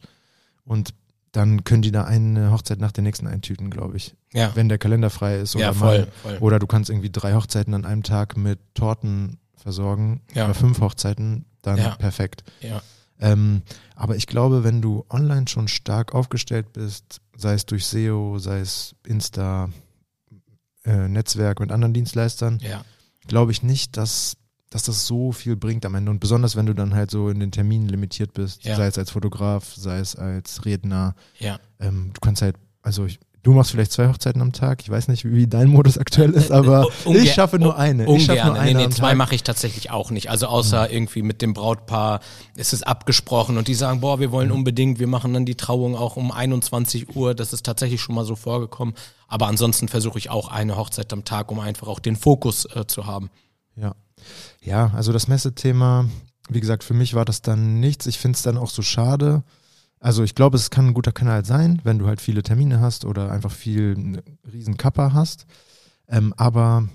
und 0.64 0.94
dann 1.32 1.64
können 1.64 1.82
die 1.82 1.90
da 1.90 2.04
eine 2.04 2.52
Hochzeit 2.52 2.78
nach 2.78 2.92
der 2.92 3.02
nächsten 3.02 3.26
eintüten, 3.26 3.68
glaube 3.68 3.96
ich. 3.96 4.14
Ja, 4.32 4.52
Wenn 4.54 4.68
der 4.68 4.78
Kalender 4.78 5.10
frei 5.10 5.40
ist 5.40 5.56
oder 5.56 5.64
ja, 5.64 5.72
mal, 5.72 6.06
voll, 6.22 6.32
voll. 6.34 6.38
oder 6.38 6.58
du 6.60 6.68
kannst 6.68 6.90
irgendwie 6.90 7.10
drei 7.10 7.34
Hochzeiten 7.34 7.74
an 7.74 7.84
einem 7.84 8.04
Tag 8.04 8.36
mit 8.36 8.60
Torten 8.74 9.38
versorgen 9.56 10.22
Ja. 10.34 10.44
oder 10.46 10.54
fünf 10.54 10.80
Hochzeiten, 10.80 11.44
dann 11.62 11.78
Ja. 11.78 11.94
perfekt. 11.96 12.44
Ja, 12.60 12.82
Ähm, 13.20 13.62
aber 13.94 14.16
ich 14.16 14.26
glaube, 14.26 14.64
wenn 14.64 14.82
du 14.82 15.04
online 15.08 15.46
schon 15.48 15.68
stark 15.68 16.14
aufgestellt 16.14 16.72
bist, 16.72 17.20
sei 17.36 17.54
es 17.54 17.64
durch 17.64 17.86
SEO, 17.86 18.38
sei 18.40 18.58
es 18.60 18.94
Insta, 19.06 19.70
äh, 20.84 21.08
Netzwerk 21.08 21.60
mit 21.60 21.70
anderen 21.72 21.94
Dienstleistern, 21.94 22.58
ja, 22.60 22.84
glaube 23.26 23.52
ich 23.52 23.62
nicht, 23.62 23.96
dass, 23.96 24.36
dass 24.68 24.82
das 24.82 25.06
so 25.06 25.32
viel 25.32 25.56
bringt 25.56 25.86
am 25.86 25.94
Ende. 25.94 26.10
Und 26.10 26.18
besonders, 26.18 26.56
wenn 26.56 26.66
du 26.66 26.74
dann 26.74 26.92
halt 26.94 27.10
so 27.10 27.28
in 27.30 27.38
den 27.40 27.52
Terminen 27.52 27.88
limitiert 27.88 28.34
bist, 28.34 28.64
Ja. 28.64 28.74
sei 28.76 28.86
es 28.88 28.98
als 28.98 29.10
Fotograf, 29.12 29.72
sei 29.74 29.98
es 30.00 30.16
als 30.16 30.64
Redner. 30.64 31.14
ja. 31.38 31.58
Ähm, 31.78 32.10
du 32.12 32.20
kannst 32.20 32.42
halt, 32.42 32.56
also 32.82 33.06
ich, 33.06 33.18
du 33.44 33.52
machst 33.52 33.70
vielleicht 33.70 33.92
zwei 33.92 34.08
Hochzeiten 34.08 34.42
am 34.42 34.52
Tag. 34.52 34.82
Ich 34.82 34.90
weiß 34.90 35.06
nicht, 35.06 35.24
wie 35.24 35.46
dein 35.46 35.68
Modus 35.68 35.96
aktuell 35.98 36.30
ist, 36.32 36.50
aber 36.50 36.82
Äh, 37.04 37.08
Unge- 37.08 37.22
ich 37.22 37.32
schaffe 37.32 37.60
nur 37.60 37.78
eine. 37.78 38.12
Ich 38.16 38.24
schaffe 38.24 38.46
nur 38.46 38.54
eine 38.58 38.78
nee, 38.80 38.86
nee, 38.86 38.92
zwei 38.92 39.14
mache 39.14 39.34
ich 39.36 39.44
tatsächlich 39.44 39.90
auch 39.92 40.10
nicht. 40.10 40.30
Also 40.30 40.48
außer 40.48 40.90
irgendwie 40.90 41.22
mit 41.22 41.40
dem 41.42 41.54
Brautpaar 41.54 42.18
ist 42.56 42.72
es 42.72 42.82
abgesprochen 42.82 43.56
und 43.56 43.68
die 43.68 43.74
sagen, 43.74 44.00
boah, 44.00 44.18
wir 44.18 44.32
wollen 44.32 44.50
unbedingt, 44.50 44.98
wir 44.98 45.06
machen 45.06 45.32
dann 45.34 45.44
die 45.46 45.54
Trauung 45.54 45.94
auch 45.94 46.16
um 46.16 46.32
21 46.32 47.14
Uhr. 47.14 47.34
Das 47.34 47.52
ist 47.52 47.64
tatsächlich 47.64 48.00
schon 48.00 48.16
mal 48.16 48.24
so 48.24 48.34
vorgekommen. 48.34 48.94
Aber 49.28 49.46
ansonsten 49.46 49.88
versuche 49.88 50.18
ich 50.18 50.30
auch 50.30 50.48
eine 50.48 50.76
Hochzeit 50.76 51.12
am 51.12 51.24
Tag, 51.24 51.50
um 51.52 51.60
einfach 51.60 51.86
auch 51.86 52.00
den 52.00 52.16
Fokus 52.16 52.66
äh, 52.74 52.86
zu 52.86 53.06
haben. 53.06 53.30
Ja. 53.76 53.94
Ja, 54.62 54.90
also 54.94 55.12
das 55.12 55.28
Messethema, 55.28 56.06
wie 56.48 56.60
gesagt, 56.60 56.82
für 56.82 56.94
mich 56.94 57.14
war 57.14 57.24
das 57.24 57.42
dann 57.42 57.78
nichts. 57.80 58.06
Ich 58.06 58.18
finde 58.18 58.36
es 58.36 58.42
dann 58.42 58.56
auch 58.56 58.70
so 58.70 58.80
schade. 58.82 59.42
Also 60.04 60.22
ich 60.22 60.34
glaube, 60.34 60.58
es 60.58 60.68
kann 60.68 60.88
ein 60.88 60.92
guter 60.92 61.12
Kanal 61.12 61.46
sein, 61.46 61.80
wenn 61.82 61.98
du 61.98 62.06
halt 62.06 62.20
viele 62.20 62.42
Termine 62.42 62.78
hast 62.78 63.06
oder 63.06 63.32
einfach 63.32 63.50
viel 63.50 63.94
einen 63.96 64.20
riesen 64.52 64.76
Kappa 64.76 65.14
hast. 65.14 65.46
Ähm, 66.08 66.34
aber 66.36 66.86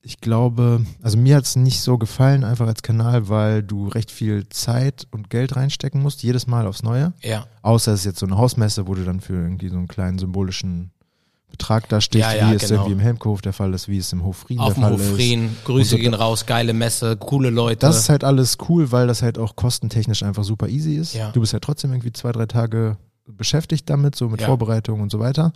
ich 0.00 0.22
glaube, 0.22 0.80
also 1.02 1.18
mir 1.18 1.36
hat 1.36 1.44
es 1.44 1.56
nicht 1.56 1.82
so 1.82 1.98
gefallen, 1.98 2.42
einfach 2.42 2.66
als 2.66 2.82
Kanal, 2.82 3.28
weil 3.28 3.62
du 3.62 3.88
recht 3.88 4.10
viel 4.10 4.48
Zeit 4.48 5.06
und 5.10 5.28
Geld 5.28 5.56
reinstecken 5.56 6.00
musst, 6.00 6.22
jedes 6.22 6.46
Mal 6.46 6.66
aufs 6.66 6.82
Neue. 6.82 7.12
Ja, 7.20 7.46
Außer 7.60 7.92
es 7.92 8.00
ist 8.00 8.06
jetzt 8.06 8.20
so 8.20 8.26
eine 8.26 8.38
Hausmesse, 8.38 8.88
wo 8.88 8.94
du 8.94 9.04
dann 9.04 9.20
für 9.20 9.34
irgendwie 9.34 9.68
so 9.68 9.76
einen 9.76 9.86
kleinen 9.86 10.18
symbolischen 10.18 10.90
Betrag 11.50 11.88
da 11.88 12.00
stehst, 12.00 12.24
Ja, 12.24 12.34
ja, 12.34 12.50
wie 12.50 12.54
es 12.56 12.62
genau. 12.62 12.74
irgendwie 12.82 12.92
im 12.92 12.98
Helmkohof 12.98 13.40
der 13.40 13.52
Fall 13.52 13.72
ist, 13.74 13.88
wie 13.88 13.98
es 13.98 14.12
im 14.12 14.24
Hof 14.24 14.38
Frieden 14.38 14.60
auf 14.60 14.74
der 14.74 14.74
dem 14.74 14.82
Fall 14.82 14.92
Hof 14.94 15.00
ist. 15.00 15.10
Frieden, 15.14 15.56
Grüße 15.64 15.94
Und 15.94 16.00
so- 16.00 16.04
gehen 16.04 16.14
raus, 16.14 16.46
geile 16.46 16.72
Messe, 16.72 17.16
coole 17.16 17.50
Leute. 17.50 17.78
Das 17.86 17.96
ist 17.96 18.08
halt 18.08 18.24
alles 18.24 18.58
cool, 18.68 18.90
weil 18.90 19.06
das 19.06 19.22
halt 19.22 19.38
auch 19.38 19.54
kostentechnisch 19.54 20.22
einfach 20.24 20.42
super 20.44 20.68
easy 20.68 20.94
ist. 20.96 21.14
Ja. 21.14 21.30
Du 21.30 21.40
bist 21.40 21.52
ja 21.52 21.60
trotzdem 21.60 21.92
irgendwie 21.92 22.12
zwei, 22.12 22.32
drei 22.32 22.46
Tage 22.46 22.96
beschäftigt 23.26 23.88
damit, 23.88 24.16
so 24.16 24.28
mit 24.28 24.40
Ja. 24.40 24.48
Vorbereitung 24.48 25.00
und 25.00 25.12
so 25.12 25.20
weiter. 25.20 25.52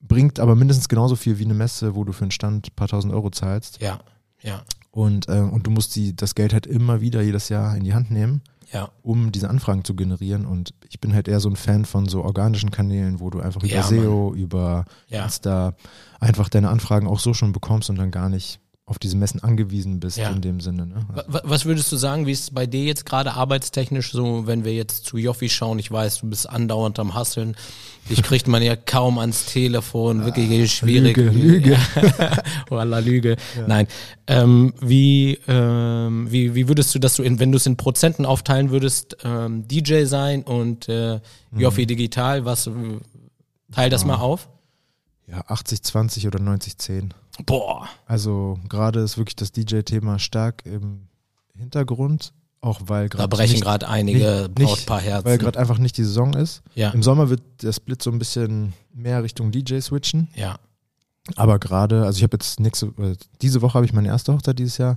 Bringt 0.00 0.40
aber 0.40 0.54
mindestens 0.56 0.88
genauso 0.88 1.16
viel 1.16 1.38
wie 1.38 1.44
eine 1.44 1.54
Messe, 1.54 1.94
wo 1.94 2.04
du 2.04 2.12
für 2.12 2.22
einen 2.22 2.30
Stand 2.30 2.68
ein 2.68 2.74
paar 2.74 2.88
tausend 2.88 3.12
Euro 3.12 3.30
zahlst. 3.30 3.80
ja, 3.80 4.00
ja, 4.40 4.62
Und, 4.90 5.28
äh, 5.28 5.38
und 5.40 5.66
du 5.66 5.70
musst 5.70 5.94
die, 5.94 6.14
das 6.16 6.34
Geld 6.34 6.52
halt 6.52 6.66
immer 6.66 7.00
wieder 7.00 7.22
jedes 7.22 7.48
Jahr 7.48 7.76
in 7.76 7.84
die 7.84 7.94
Hand 7.94 8.10
nehmen, 8.10 8.42
ja. 8.72 8.90
um 9.02 9.32
diese 9.32 9.48
Anfragen 9.50 9.84
zu 9.84 9.94
generieren. 9.94 10.46
Und 10.46 10.74
ich 10.88 11.00
bin 11.00 11.14
halt 11.14 11.28
eher 11.28 11.40
so 11.40 11.48
ein 11.48 11.56
Fan 11.56 11.84
von 11.84 12.08
so 12.08 12.24
organischen 12.24 12.70
Kanälen, 12.70 13.20
wo 13.20 13.30
du 13.30 13.40
einfach 13.40 13.62
über 13.62 13.72
Ja, 13.72 13.82
SEO, 13.82 14.34
über 14.34 14.84
Ja. 15.08 15.24
Insta 15.24 15.74
einfach 16.20 16.48
deine 16.48 16.70
Anfragen 16.70 17.06
auch 17.06 17.20
so 17.20 17.34
schon 17.34 17.52
bekommst 17.52 17.90
und 17.90 17.96
dann 17.96 18.10
gar 18.10 18.28
nicht 18.28 18.60
auf 18.84 18.98
diese 18.98 19.16
Messen 19.16 19.40
angewiesen 19.42 20.00
bist 20.00 20.16
Ja. 20.16 20.28
in 20.30 20.40
dem 20.40 20.60
Sinne. 20.60 20.86
Ne? 20.86 21.06
Wa- 21.14 21.24
wa- 21.28 21.42
Was 21.44 21.64
würdest 21.66 21.90
du 21.92 21.96
sagen, 21.96 22.26
wie 22.26 22.32
ist 22.32 22.40
es 22.40 22.50
bei 22.50 22.66
dir 22.66 22.82
jetzt 22.82 23.06
gerade 23.06 23.32
arbeitstechnisch 23.34 24.10
so, 24.10 24.46
wenn 24.48 24.64
wir 24.64 24.74
jetzt 24.74 25.04
zu 25.06 25.18
Joffi 25.18 25.48
schauen? 25.48 25.78
Ich 25.78 25.90
weiß, 25.92 26.18
du 26.18 26.28
bist 26.28 26.50
andauernd 26.50 26.98
am 26.98 27.14
Hasseln. 27.14 27.54
Dich 28.10 28.22
kriegt 28.24 28.48
man 28.48 28.60
ja 28.60 28.74
kaum 28.74 29.18
ans 29.20 29.46
Telefon, 29.46 30.24
wirklich 30.24 30.74
schwierig. 30.74 31.16
Lüge, 31.16 31.30
Lüge. 31.30 31.76
Voila, 32.68 32.98
Lüge. 32.98 33.36
Nein. 33.68 33.86
Ähm, 34.26 34.74
wie, 34.80 35.38
ähm, 35.46 36.26
wie, 36.30 36.56
wie 36.56 36.66
würdest 36.66 36.92
du 36.94 36.98
das 36.98 37.14
so, 37.14 37.22
in, 37.22 37.38
wenn 37.38 37.52
du 37.52 37.58
es 37.58 37.66
in 37.66 37.76
Prozenten 37.76 38.26
aufteilen 38.26 38.70
würdest, 38.70 39.16
ähm, 39.24 39.66
DJ 39.68 40.04
sein 40.06 40.42
und 40.42 40.88
äh, 40.88 41.20
Joffi 41.56 41.86
digital, 41.86 42.44
was, 42.44 42.66
äh, 42.66 42.72
teil 43.70 43.90
das 43.90 44.04
mal 44.04 44.16
auf? 44.16 44.48
Ja, 45.26 45.42
80, 45.46 45.82
20 45.82 46.26
oder 46.26 46.40
90, 46.40 46.76
10. 46.78 47.14
Boah. 47.46 47.88
Also 48.06 48.58
gerade 48.68 49.00
ist 49.00 49.16
wirklich 49.18 49.36
das 49.36 49.52
DJ-Thema 49.52 50.18
stark 50.18 50.66
im 50.66 51.06
Hintergrund, 51.56 52.32
auch 52.60 52.80
weil 52.86 53.08
Da 53.08 53.16
gerade 53.18 53.28
brechen 53.28 53.52
nicht- 53.52 53.62
gerade 53.62 53.88
einige 53.88 54.48
nicht- 54.48 54.54
Brautpaarherzen. 54.54 55.24
weil 55.24 55.38
gerade 55.38 55.58
einfach 55.58 55.78
nicht 55.78 55.96
die 55.96 56.04
Saison 56.04 56.34
ist. 56.34 56.62
ja, 56.74 56.90
Im 56.90 57.02
Sommer 57.02 57.30
wird 57.30 57.42
der 57.62 57.72
Split 57.72 58.02
so 58.02 58.10
ein 58.10 58.18
bisschen 58.18 58.72
mehr 58.92 59.22
Richtung 59.22 59.50
DJ 59.52 59.80
switchen, 59.80 60.28
ja, 60.34 60.56
aber 61.36 61.58
gerade, 61.58 62.04
also 62.04 62.16
ich 62.18 62.22
habe 62.24 62.34
jetzt 62.36 62.58
nächste, 62.60 62.86
äh, 62.98 63.14
diese 63.40 63.62
Woche 63.62 63.74
habe 63.74 63.86
ich 63.86 63.92
meine 63.92 64.08
erste 64.08 64.32
Hochzeit 64.32 64.58
dieses 64.58 64.78
Jahr. 64.78 64.96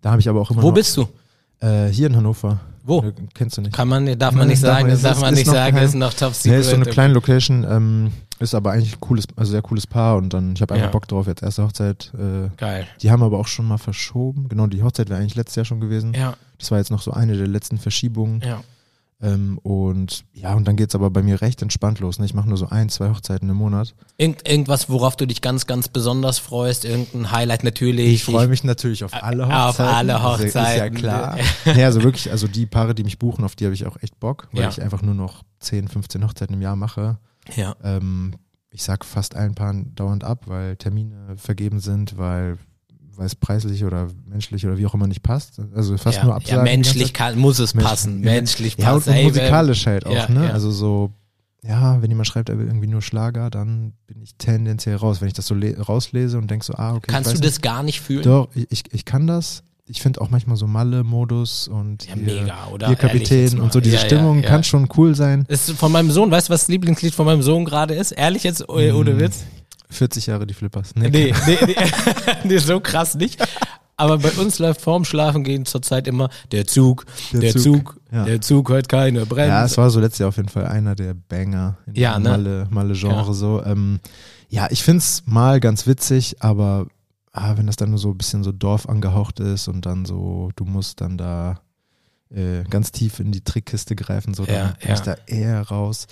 Da 0.00 0.10
habe 0.10 0.20
ich 0.20 0.28
aber 0.28 0.40
auch 0.40 0.50
immer 0.50 0.62
Wo 0.62 0.68
noch, 0.68 0.74
bist 0.74 0.96
du? 0.96 1.06
Äh, 1.60 1.88
hier 1.88 2.06
in 2.06 2.16
Hannover. 2.16 2.60
Wo? 2.84 3.00
Äh, 3.02 3.12
Kennst 3.34 3.56
du 3.58 3.60
nicht? 3.62 3.74
Kann 3.74 3.88
man, 3.88 4.18
darf 4.18 4.34
man 4.34 4.48
nicht 4.48 4.62
darf 4.62 4.70
sagen, 4.74 4.82
man- 4.86 4.90
das 4.92 5.02
darf 5.02 5.16
ist- 5.16 5.20
man 5.20 5.34
ist 5.34 5.38
nicht 5.40 5.50
sagen, 5.50 5.74
geheim. 5.74 5.88
ist 5.88 5.94
noch 5.94 6.14
top 6.14 6.30
Nee, 6.30 6.34
secret. 6.34 6.60
ist 6.60 6.70
so 6.70 6.76
eine 6.76 6.84
kleine 6.86 7.12
Location, 7.14 7.64
ähm, 7.68 8.12
ist 8.38 8.54
aber 8.54 8.72
eigentlich 8.72 8.94
ein 8.94 9.00
cooles, 9.00 9.26
also 9.36 9.52
sehr 9.52 9.60
cooles 9.62 9.86
Paar 9.86 10.16
und 10.16 10.32
dann, 10.32 10.54
ich 10.54 10.62
habe 10.62 10.72
einfach 10.74 10.86
Ja. 10.86 10.90
Bock 10.92 11.06
drauf, 11.06 11.26
jetzt 11.26 11.42
erste 11.42 11.62
Hochzeit. 11.62 12.10
Äh, 12.18 12.48
Geil. 12.56 12.86
die 13.02 13.10
haben 13.10 13.22
aber 13.22 13.38
auch 13.38 13.46
schon 13.46 13.68
mal 13.68 13.76
verschoben. 13.78 14.48
Genau, 14.48 14.66
die 14.66 14.82
Hochzeit 14.82 15.10
wäre 15.10 15.20
eigentlich 15.20 15.34
letztes 15.36 15.56
Jahr 15.56 15.64
schon 15.66 15.80
gewesen. 15.80 16.14
Ja, 16.14 16.34
Das 16.58 16.70
war 16.70 16.78
jetzt 16.78 16.90
noch 16.90 17.02
so 17.02 17.10
eine 17.10 17.36
der 17.36 17.46
letzten 17.46 17.76
Verschiebungen. 17.78 18.40
ja. 18.44 18.62
Ähm, 19.22 19.58
und 19.58 20.24
ja, 20.32 20.54
und 20.54 20.66
dann 20.66 20.76
geht's 20.76 20.94
aber 20.94 21.10
bei 21.10 21.22
mir 21.22 21.42
recht 21.42 21.60
entspannt 21.60 22.00
los. 22.00 22.18
Ne? 22.18 22.24
Ich 22.24 22.32
mache 22.32 22.48
nur 22.48 22.56
so 22.56 22.68
ein, 22.68 22.88
zwei 22.88 23.10
Hochzeiten 23.10 23.48
im 23.50 23.56
Monat. 23.56 23.94
Irgend, 24.16 24.48
irgendwas, 24.48 24.88
worauf 24.88 25.14
du 25.16 25.26
dich 25.26 25.42
ganz, 25.42 25.66
ganz 25.66 25.88
besonders 25.88 26.38
freust, 26.38 26.84
irgendein 26.86 27.30
Highlight 27.30 27.62
natürlich. 27.62 28.08
Ich 28.14 28.24
freue 28.24 28.48
mich 28.48 28.64
natürlich 28.64 29.04
auf 29.04 29.12
alle 29.12 29.44
Auf 29.46 29.78
Hochzeiten. 29.78 29.94
alle 29.94 30.20
Also, 30.20 30.44
Ist 30.44 30.54
ja 30.54 30.62
Hochzeiten. 30.62 30.96
klar. 30.98 31.38
nee, 31.66 31.84
also 31.84 32.02
wirklich, 32.02 32.30
also 32.30 32.48
die 32.48 32.64
Paare, 32.66 32.94
die 32.94 33.04
mich 33.04 33.18
buchen, 33.18 33.44
auf 33.44 33.56
die 33.56 33.64
habe 33.66 33.74
ich 33.74 33.86
auch 33.86 33.98
echt 34.02 34.18
Bock, 34.20 34.48
weil 34.52 34.62
Ja. 34.62 34.68
ich 34.70 34.80
einfach 34.80 35.02
nur 35.02 35.14
noch 35.14 35.42
10, 35.58 35.88
15 35.88 36.24
Hochzeiten 36.24 36.54
im 36.54 36.62
Jahr 36.62 36.76
mache. 36.76 37.18
Ja, 37.54 37.76
Ähm, 37.84 38.34
ich 38.70 38.82
sag 38.84 39.04
fast 39.04 39.34
allen 39.36 39.54
Paaren 39.54 39.94
dauernd 39.96 40.22
ab, 40.24 40.44
weil 40.46 40.76
Termine 40.76 41.34
vergeben 41.36 41.80
sind, 41.80 42.16
weil 42.16 42.56
weil 43.20 43.26
es 43.26 43.34
preislich 43.34 43.84
oder 43.84 44.06
menschlich 44.26 44.64
oder 44.66 44.78
wie 44.78 44.86
auch 44.86 44.94
immer 44.94 45.06
nicht 45.06 45.22
passt. 45.22 45.60
Also 45.74 45.98
fast 45.98 46.16
ja, 46.16 46.24
nur 46.24 46.32
ja 46.32 46.36
absagen. 46.38 46.64
menschlich 46.64 47.12
kann, 47.12 47.38
muss 47.38 47.58
es 47.58 47.74
Mensch- 47.74 47.86
passen. 47.86 48.24
ja. 48.24 48.30
Menschlich 48.32 48.76
Ja, 48.78 48.92
und, 48.92 48.94
passt. 48.94 49.08
und 49.08 49.12
Ey, 49.14 49.24
musikalisch 49.24 49.86
halt 49.86 50.06
auch, 50.06 50.12
Ja, 50.14 50.28
ne? 50.30 50.46
ja. 50.46 50.50
Also 50.52 50.70
so, 50.70 51.10
ja, 51.62 52.00
wenn 52.00 52.10
jemand 52.10 52.26
schreibt, 52.28 52.48
er 52.48 52.58
will 52.58 52.66
irgendwie 52.66 52.86
nur 52.86 53.02
Schlager, 53.02 53.50
dann 53.50 53.92
bin 54.06 54.22
ich 54.22 54.34
tendenziell 54.38 54.96
raus. 54.96 55.20
Wenn 55.20 55.28
ich 55.28 55.34
das 55.34 55.46
so 55.46 55.54
le- 55.54 55.78
rauslese 55.78 56.38
und 56.38 56.50
denk 56.50 56.64
so, 56.64 56.72
ah, 56.76 56.94
okay. 56.94 57.08
Kannst 57.12 57.30
ich 57.34 57.38
du 57.40 57.46
das 57.46 57.60
gar 57.60 57.82
nicht 57.82 58.00
fühlen? 58.00 58.20
Nicht. 58.20 58.26
Doch, 58.28 58.48
ich, 58.54 58.84
ich 58.90 59.04
kann 59.04 59.26
das. 59.26 59.62
Ich 59.84 60.00
finde 60.00 60.22
auch 60.22 60.30
manchmal 60.30 60.56
so 60.56 60.66
Malle-Modus 60.66 61.68
und 61.68 62.06
Ja, 62.06 62.14
hier, 62.14 62.22
mega, 62.24 62.66
oder? 62.72 62.86
hier 62.86 62.96
Kapitän 62.96 63.60
und 63.60 63.72
so 63.72 63.80
diese 63.80 63.96
Ja, 63.96 64.00
ja, 64.02 64.06
Stimmung 64.06 64.42
ja. 64.42 64.48
kann 64.48 64.64
schon 64.64 64.88
cool 64.96 65.14
sein. 65.14 65.44
Ist 65.48 65.72
von 65.72 65.92
meinem 65.92 66.10
Sohn, 66.10 66.30
weißt 66.30 66.48
du, 66.48 66.52
was 66.54 66.60
das 66.62 66.68
Lieblingslied 66.68 67.14
von 67.14 67.26
meinem 67.26 67.42
Sohn 67.42 67.64
gerade 67.66 67.94
ist? 67.94 68.12
Ehrlich 68.12 68.44
jetzt, 68.44 68.66
oh, 68.68 68.74
ohne 68.78 69.14
Mm, 69.14 69.18
Witz? 69.20 69.44
40 69.90 70.26
Jahre 70.26 70.46
die 70.46 70.54
Flippers. 70.54 70.94
Nee, 70.94 71.08
nee, 71.10 71.34
nee, 71.46 71.58
nee, 72.44 72.58
so 72.58 72.80
krass 72.80 73.14
nicht. 73.14 73.42
Aber 73.96 74.16
bei 74.16 74.30
uns 74.30 74.58
läuft 74.58 74.80
vorm 74.80 75.04
Schlafengehen 75.04 75.66
zurzeit 75.66 76.08
immer 76.08 76.30
der 76.52 76.66
Zug, 76.66 77.04
der, 77.32 77.40
Der 77.40 77.52
Zug, 77.52 77.62
Zug, 77.62 78.00
ja. 78.10 78.24
der 78.24 78.40
Zug 78.40 78.70
hört 78.70 78.88
keine 78.88 79.26
Bremse. 79.26 79.48
Ja, 79.50 79.64
es 79.64 79.76
war 79.76 79.90
so 79.90 80.00
letztes 80.00 80.20
Jahr 80.20 80.30
auf 80.30 80.36
jeden 80.38 80.48
Fall 80.48 80.66
einer 80.66 80.94
der 80.94 81.12
Banger 81.12 81.76
in 81.86 81.96
Ja, 81.96 82.18
ne? 82.18 82.30
Malle, 82.30 82.66
Malle-Genre 82.70 83.26
Ja. 83.26 83.32
so. 83.34 83.62
Ähm, 83.62 84.00
ja, 84.48 84.68
ich 84.70 84.82
find's 84.82 85.22
mal 85.26 85.60
ganz 85.60 85.86
witzig, 85.86 86.36
aber 86.40 86.86
ah, 87.32 87.58
wenn 87.58 87.66
das 87.66 87.76
dann 87.76 87.90
nur 87.90 87.98
so 87.98 88.10
ein 88.10 88.16
bisschen 88.16 88.42
so 88.42 88.52
Dorf 88.52 88.88
angehaucht 88.88 89.38
ist 89.38 89.68
und 89.68 89.84
dann 89.84 90.06
so, 90.06 90.50
du 90.56 90.64
musst 90.64 91.02
dann 91.02 91.18
da 91.18 91.60
äh, 92.34 92.62
ganz 92.70 92.92
tief 92.92 93.20
in 93.20 93.32
die 93.32 93.42
Trickkiste 93.44 93.96
greifen, 93.96 94.32
so, 94.32 94.46
dann 94.46 94.74
Ja, 94.82 94.94
ja. 94.94 95.00
da 95.00 95.16
eher 95.26 95.60
raus. 95.68 96.06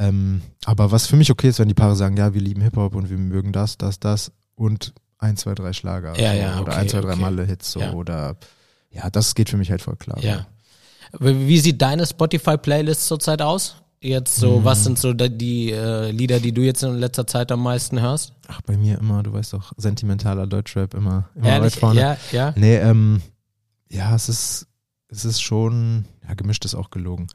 Ähm, 0.00 0.40
aber 0.64 0.90
was 0.90 1.06
für 1.06 1.16
mich 1.16 1.30
okay 1.30 1.48
ist, 1.48 1.58
wenn 1.58 1.68
die 1.68 1.74
Paare 1.74 1.94
sagen, 1.94 2.16
ja, 2.16 2.32
wir 2.34 2.40
lieben 2.40 2.62
Hip-Hop 2.62 2.94
und 2.94 3.10
wir 3.10 3.18
mögen 3.18 3.52
das, 3.52 3.76
das, 3.76 4.00
das 4.00 4.32
und 4.54 4.94
ein, 5.18 5.36
zwei, 5.36 5.54
drei 5.54 5.74
Schlager 5.74 6.18
Ja, 6.18 6.32
ja, 6.32 6.60
oder 6.60 6.72
okay, 6.72 6.80
ein, 6.80 6.88
zwei, 6.88 7.00
drei 7.02 7.12
okay. 7.12 7.20
Malle-Hits 7.20 7.72
so 7.72 7.80
Ja. 7.80 7.92
oder 7.92 8.36
ja, 8.90 9.10
das 9.10 9.34
geht 9.34 9.50
für 9.50 9.58
mich 9.58 9.70
halt 9.70 9.82
voll 9.82 9.96
klar. 9.96 10.18
Ja. 10.22 10.46
Wie 11.18 11.58
sieht 11.60 11.80
deine 11.82 12.06
Spotify-Playlist 12.06 13.06
zurzeit 13.06 13.42
aus? 13.42 13.76
Jetzt 14.00 14.36
so, 14.36 14.60
Mhm. 14.60 14.64
was 14.64 14.84
sind 14.84 14.98
so 14.98 15.12
die 15.12 15.70
äh, 15.72 16.10
Lieder, 16.10 16.40
die 16.40 16.52
du 16.52 16.62
jetzt 16.62 16.82
in 16.82 16.94
letzter 16.94 17.26
Zeit 17.26 17.52
am 17.52 17.62
meisten 17.62 18.00
hörst? 18.00 18.32
Ach, 18.48 18.62
bei 18.62 18.78
mir 18.78 18.98
immer, 18.98 19.22
du 19.22 19.34
weißt 19.34 19.52
doch, 19.52 19.72
sentimentaler 19.76 20.46
Deutschrap 20.46 20.94
immer, 20.94 21.28
immer 21.34 21.48
Ehrlich? 21.48 21.74
weit 21.74 21.80
vorne. 21.80 22.00
Ja, 22.00 22.16
ja. 22.32 22.54
Nee, 22.56 22.76
ähm, 22.76 23.20
ja, 23.90 24.14
es 24.14 24.30
ist, 24.30 24.66
es 25.08 25.26
ist 25.26 25.42
schon, 25.42 26.06
ja, 26.26 26.32
gemischt 26.32 26.64
ist 26.64 26.74
auch 26.74 26.88
gelogen. 26.90 27.26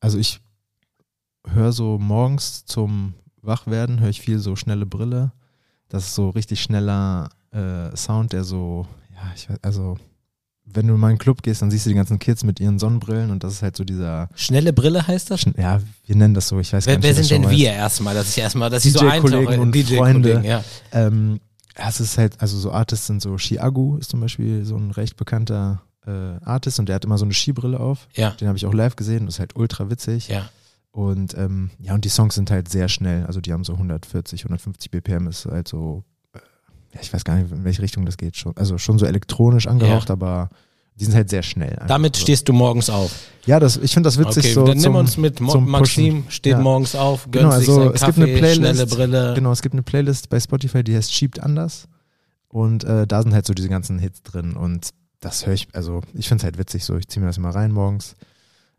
Also 0.00 0.18
ich 0.18 0.40
höre 1.48 1.72
so 1.72 1.98
morgens 1.98 2.64
zum 2.64 3.14
Wachwerden, 3.42 4.00
höre 4.00 4.08
ich 4.10 4.20
viel 4.20 4.38
so 4.38 4.56
schnelle 4.56 4.86
Brille. 4.86 5.32
Das 5.88 6.04
ist 6.06 6.14
so 6.14 6.30
richtig 6.30 6.62
schneller 6.62 7.28
äh, 7.50 7.94
Sound, 7.96 8.32
der 8.32 8.44
so, 8.44 8.86
ja, 9.14 9.32
ich 9.34 9.48
weiß, 9.50 9.58
also 9.62 9.98
wenn 10.64 10.86
du 10.86 10.94
in 10.94 11.00
meinen 11.00 11.18
Club 11.18 11.42
gehst, 11.42 11.60
dann 11.60 11.70
siehst 11.70 11.84
du 11.84 11.90
die 11.90 11.96
ganzen 11.96 12.18
Kids 12.18 12.44
mit 12.44 12.60
ihren 12.60 12.78
Sonnenbrillen 12.78 13.30
und 13.30 13.44
das 13.44 13.54
ist 13.54 13.62
halt 13.62 13.76
so 13.76 13.84
dieser, 13.84 14.30
Schnelle 14.34 14.72
Brille 14.72 15.06
heißt 15.06 15.30
das? 15.30 15.40
schn- 15.42 15.60
ja, 15.60 15.80
wir 16.06 16.16
nennen 16.16 16.32
das 16.34 16.48
so, 16.48 16.58
ich 16.60 16.72
weiß 16.72 16.86
gar 16.86 16.92
Wer, 16.92 16.96
nicht. 16.98 17.04
wer 17.04 17.14
das 17.14 17.28
sind 17.28 17.42
denn 17.44 17.50
wir 17.50 17.72
erstmal, 17.72 18.14
dass 18.14 18.30
ich 18.30 18.38
erstmal, 18.38 18.70
dass 18.70 18.84
ich 18.84 18.92
so 18.94 19.00
eintauche 19.06 19.54
in 19.54 19.60
und 19.60 19.74
DJ-Kollegen, 19.74 19.98
Freunde. 19.98 20.42
ja. 20.48 20.64
Ähm, 20.92 21.40
ja, 21.76 21.88
es 21.88 22.00
ist 22.00 22.16
halt, 22.16 22.40
also 22.40 22.56
so 22.58 22.70
Artists 22.72 23.06
sind 23.08 23.20
so 23.20 23.36
Chiagu 23.36 23.96
ist 23.98 24.10
zum 24.10 24.20
Beispiel 24.20 24.64
so 24.64 24.76
ein 24.76 24.92
recht 24.92 25.16
bekannter 25.16 25.82
äh, 26.06 26.10
Artist 26.44 26.78
und 26.78 26.88
der 26.88 26.94
hat 26.96 27.04
immer 27.04 27.18
so 27.18 27.24
eine 27.24 27.34
Skibrille 27.34 27.78
auf. 27.80 28.08
Ja, 28.14 28.30
Den 28.30 28.48
habe 28.48 28.56
ich 28.56 28.64
auch 28.64 28.72
live 28.74 28.96
gesehen, 28.96 29.26
das 29.26 29.34
ist 29.36 29.40
halt 29.40 29.56
ultra 29.56 29.90
witzig. 29.90 30.28
ja. 30.28 30.48
Und 30.92 31.36
ähm, 31.38 31.70
ja, 31.80 31.94
und 31.94 32.04
die 32.04 32.10
Songs 32.10 32.34
sind 32.34 32.50
halt 32.50 32.68
sehr 32.68 32.88
schnell, 32.88 33.24
also 33.26 33.40
die 33.40 33.52
haben 33.52 33.64
so 33.64 33.72
140, 33.72 34.42
150 34.42 34.90
BPM, 34.90 35.26
ist 35.26 35.46
halt 35.46 35.66
so, 35.66 36.04
äh, 36.34 36.38
ja, 36.94 37.00
ich 37.00 37.12
weiß 37.12 37.24
gar 37.24 37.36
nicht, 37.36 37.50
in 37.50 37.64
welche 37.64 37.80
Richtung 37.80 38.04
das 38.04 38.18
geht 38.18 38.36
schon. 38.36 38.54
Also 38.56 38.76
schon 38.76 38.98
so 38.98 39.06
elektronisch 39.06 39.66
angehaucht, 39.66 40.10
aber 40.10 40.50
die 40.96 41.06
sind 41.06 41.14
halt 41.14 41.30
sehr 41.30 41.42
schnell. 41.42 41.78
Damit 41.88 42.16
so. 42.16 42.22
stehst 42.22 42.46
du 42.48 42.52
morgens 42.52 42.90
auf. 42.90 43.10
Ja, 43.46 43.58
das, 43.58 43.78
ich 43.78 43.94
finde 43.94 44.08
das 44.08 44.18
witzig 44.18 44.44
okay, 44.44 44.52
so. 44.52 44.64
dann 44.66 44.74
nimm 44.76 44.82
zum, 44.82 44.94
uns 44.96 45.16
mit. 45.16 45.40
Mo 45.40 45.58
Maxim 45.60 46.24
steht 46.28 46.52
Ja. 46.52 46.60
morgens 46.60 46.94
auf, 46.94 47.24
gönnt 47.24 47.44
Genau, 47.46 47.50
sich 47.52 47.68
also 47.68 47.80
seinen 47.80 47.94
es 47.94 48.00
Kaffee, 48.00 48.12
gibt 48.12 48.28
eine 48.28 48.38
Playlist, 48.38 48.56
schnelle 48.56 48.86
Brille. 48.86 49.34
Genau, 49.34 49.52
es 49.52 49.62
gibt 49.62 49.74
eine 49.74 49.82
Playlist 49.82 50.28
bei 50.28 50.38
Spotify, 50.38 50.84
die 50.84 50.94
heißt 50.94 51.12
Schiebt 51.12 51.40
anders. 51.40 51.88
Und 52.48 52.84
äh, 52.84 53.06
da 53.06 53.22
sind 53.22 53.32
halt 53.32 53.46
so 53.46 53.54
diese 53.54 53.70
ganzen 53.70 53.98
Hits 53.98 54.22
drin. 54.22 54.54
Und 54.54 54.90
das 55.20 55.46
höre 55.46 55.54
ich, 55.54 55.68
also 55.72 56.02
ich 56.12 56.28
finde 56.28 56.42
es 56.42 56.44
halt 56.44 56.58
witzig 56.58 56.84
so. 56.84 56.96
Ich 56.98 57.08
ziehe 57.08 57.22
mir 57.22 57.28
das 57.28 57.38
immer 57.38 57.54
rein 57.54 57.72
morgens. 57.72 58.14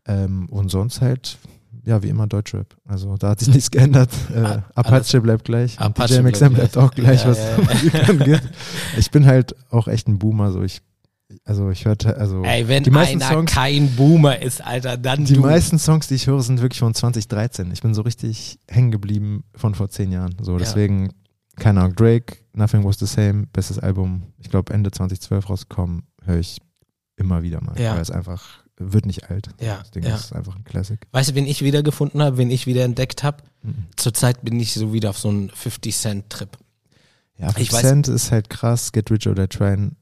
Ähm, 0.05 0.47
und 0.49 0.69
sonst 0.69 1.01
halt, 1.01 1.39
ja, 1.85 2.01
wie 2.03 2.09
immer 2.09 2.27
Deutschrap. 2.27 2.75
Also 2.85 3.17
da 3.17 3.29
hat 3.29 3.39
sich 3.39 3.47
nichts 3.53 3.71
geändert. 3.71 4.09
Äh, 4.33 4.39
Ah, 4.39 4.63
Apache 4.75 5.21
bleibt 5.21 5.45
gleich. 5.45 5.79
Apache 5.79 6.21
DJ 6.21 6.27
MXM 6.27 6.53
bleibt 6.53 6.77
auch 6.77 6.91
gleich, 6.93 7.23
Ja, 7.23 7.29
was 7.29 7.37
ja, 7.37 8.13
ja. 8.25 8.39
Ich 8.97 9.11
bin 9.11 9.25
halt 9.25 9.55
auch 9.71 9.87
echt 9.87 10.07
ein 10.07 10.19
Boomer. 10.19 10.51
So 10.51 10.61
ich, 10.63 10.81
also 11.45 11.69
ich 11.71 11.85
hörte, 11.85 12.15
also 12.17 12.43
Ey, 12.43 12.67
wenn 12.67 12.83
die 12.83 12.91
meisten 12.91 13.21
einer 13.21 13.33
Songs, 13.33 13.51
kein 13.51 13.95
Boomer 13.95 14.39
ist, 14.41 14.63
Alter, 14.65 14.97
dann 14.97 15.25
die 15.25 15.33
du. 15.33 15.41
meisten 15.41 15.79
Songs, 15.79 16.07
die 16.07 16.15
ich 16.15 16.27
höre, 16.27 16.41
sind 16.41 16.61
wirklich 16.61 16.79
von 16.79 16.93
2013. 16.93 17.71
Ich 17.71 17.81
bin 17.81 17.93
so 17.93 18.01
richtig 18.03 18.59
hängen 18.69 18.91
geblieben 18.91 19.43
von 19.55 19.73
vor 19.75 19.89
zehn 19.89 20.11
Jahren. 20.11 20.35
So, 20.41 20.57
deswegen, 20.57 21.11
keine 21.57 21.81
Ahnung, 21.81 21.95
Drake, 21.95 22.37
Nothing 22.53 22.83
Was 22.83 22.99
the 22.99 23.05
Same, 23.07 23.47
bestes 23.51 23.79
Album, 23.79 24.23
ich 24.37 24.49
glaube 24.49 24.73
Ende 24.73 24.91
2012 24.91 25.49
rausgekommen, 25.49 26.03
höre 26.23 26.39
ich 26.39 26.59
immer 27.17 27.41
wieder 27.43 27.61
mal. 27.63 27.79
Ja. 27.79 27.93
Weil 27.95 28.01
es 28.01 28.11
einfach, 28.11 28.62
wird 28.77 29.05
nicht 29.05 29.29
alt. 29.29 29.49
Ja, 29.61 29.77
Das 29.79 29.91
Ding 29.91 30.03
ja. 30.03 30.15
ist 30.15 30.33
einfach 30.33 30.55
ein 30.55 30.63
Classic. 30.63 30.99
Weißt 31.11 31.29
du, 31.31 31.35
wen 31.35 31.45
ich 31.45 31.61
wiedergefunden 31.61 32.21
habe, 32.21 32.37
wen 32.37 32.49
ich 32.51 32.65
wieder 32.67 32.83
entdeckt 32.83 33.23
habe? 33.23 33.43
Mhm. 33.61 33.85
Zurzeit 33.95 34.43
bin 34.43 34.59
ich 34.59 34.73
so 34.73 34.93
wieder 34.93 35.11
auf 35.11 35.17
so 35.19 35.29
einem 35.29 35.49
50-Cent-Trip. 35.49 36.57
Ja, 37.37 37.47
50 37.51 37.61
Ich 37.67 37.73
weiß- 37.73 37.81
Cent 37.81 38.07
ist 38.07 38.31
halt 38.31 38.49
krass, 38.49 38.91
Get 38.91 39.09
Rich 39.11 39.27
or 39.27 39.35
Die 39.35 39.47
Tryin' 39.47 39.95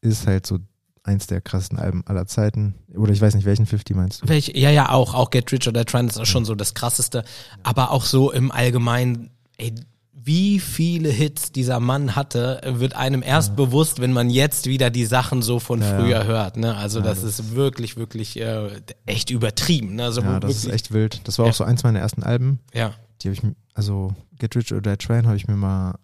ist 0.00 0.26
halt 0.26 0.46
so 0.46 0.58
eins 1.02 1.26
der 1.28 1.40
krassesten 1.40 1.78
Alben 1.78 2.04
aller 2.06 2.26
Zeiten. 2.26 2.74
Oder 2.94 3.12
ich 3.12 3.20
weiß 3.20 3.34
nicht, 3.36 3.44
welchen 3.44 3.66
50 3.66 3.94
meinst 3.96 4.22
du? 4.22 4.28
Welch, 4.28 4.48
ja, 4.54 4.70
ja, 4.70 4.90
auch, 4.90 5.14
auch 5.14 5.30
Get 5.30 5.50
Rich 5.52 5.66
or 5.68 5.72
Die 5.72 5.84
Trying 5.84 6.08
ist 6.08 6.18
auch 6.18 6.26
schon 6.26 6.44
so 6.44 6.54
das 6.56 6.74
krasseste. 6.74 7.24
Aber 7.62 7.92
auch 7.92 8.04
so 8.04 8.32
im 8.32 8.50
Allgemeinen, 8.50 9.30
ey, 9.56 9.72
wie 10.18 10.58
viele 10.60 11.08
Hits 11.10 11.52
dieser 11.52 11.78
Mann 11.78 12.16
hatte, 12.16 12.60
wird 12.64 12.96
einem 12.96 13.22
erst 13.22 13.54
bewusst, 13.54 14.00
wenn 14.00 14.12
man 14.12 14.28
jetzt 14.30 14.66
wieder 14.66 14.90
die 14.90 15.04
Sachen 15.04 15.42
so 15.42 15.60
von 15.60 15.80
Ja, 15.82 15.90
ja. 15.92 16.00
früher 16.00 16.24
hört. 16.26 16.56
Ne? 16.56 16.74
Also 16.76 16.98
Ja, 17.00 17.04
das, 17.04 17.20
das- 17.22 17.38
ist 17.38 17.54
wirklich, 17.54 17.96
wirklich 17.96 18.40
äh, 18.40 18.70
echt 19.04 19.30
übertrieben. 19.30 19.94
Ne? 19.96 20.04
Also 20.04 20.22
Ja, 20.22 20.40
das 20.40 20.56
ist 20.56 20.66
echt 20.68 20.92
wild. 20.92 21.20
Das 21.24 21.38
war 21.38 21.46
Ja. 21.46 21.50
auch 21.50 21.54
so 21.54 21.64
eins 21.64 21.82
meiner 21.84 22.00
ersten 22.00 22.22
Alben. 22.22 22.58
Ja, 22.74 22.94
Die 23.22 23.28
habe 23.28 23.34
ich 23.34 23.42
also 23.74 24.14
Get 24.38 24.56
Rich 24.56 24.72
or 24.72 24.80
Die 24.80 24.96
Trying 24.96 25.26
habe 25.26 25.36
ich 25.36 25.46
mir 25.48 25.56
mal 25.56 25.94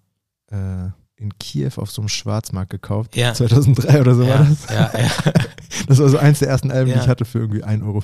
äh, 0.50 0.90
in 1.23 1.38
Kiew 1.38 1.71
auf 1.76 1.91
so 1.91 2.02
einem 2.02 2.09
Schwarzmarkt 2.09 2.71
gekauft. 2.71 3.17
Ja. 3.17 3.33
2003 3.35 4.00
oder 4.00 4.14
so 4.14 4.23
war 4.23 4.29
ja, 4.29 4.45
das. 4.45 4.75
ja, 4.75 5.00
ja, 5.00 5.33
Das 5.88 5.99
war 5.99 6.09
so 6.09 6.19
eins 6.19 6.38
der 6.38 6.49
ersten 6.49 6.71
Alben, 6.71 6.93
die 6.93 6.99
ich 6.99 7.09
hatte 7.09 7.25
für 7.25 7.38
irgendwie 7.41 7.64
1,50 7.64 7.83
Euro. 7.87 8.02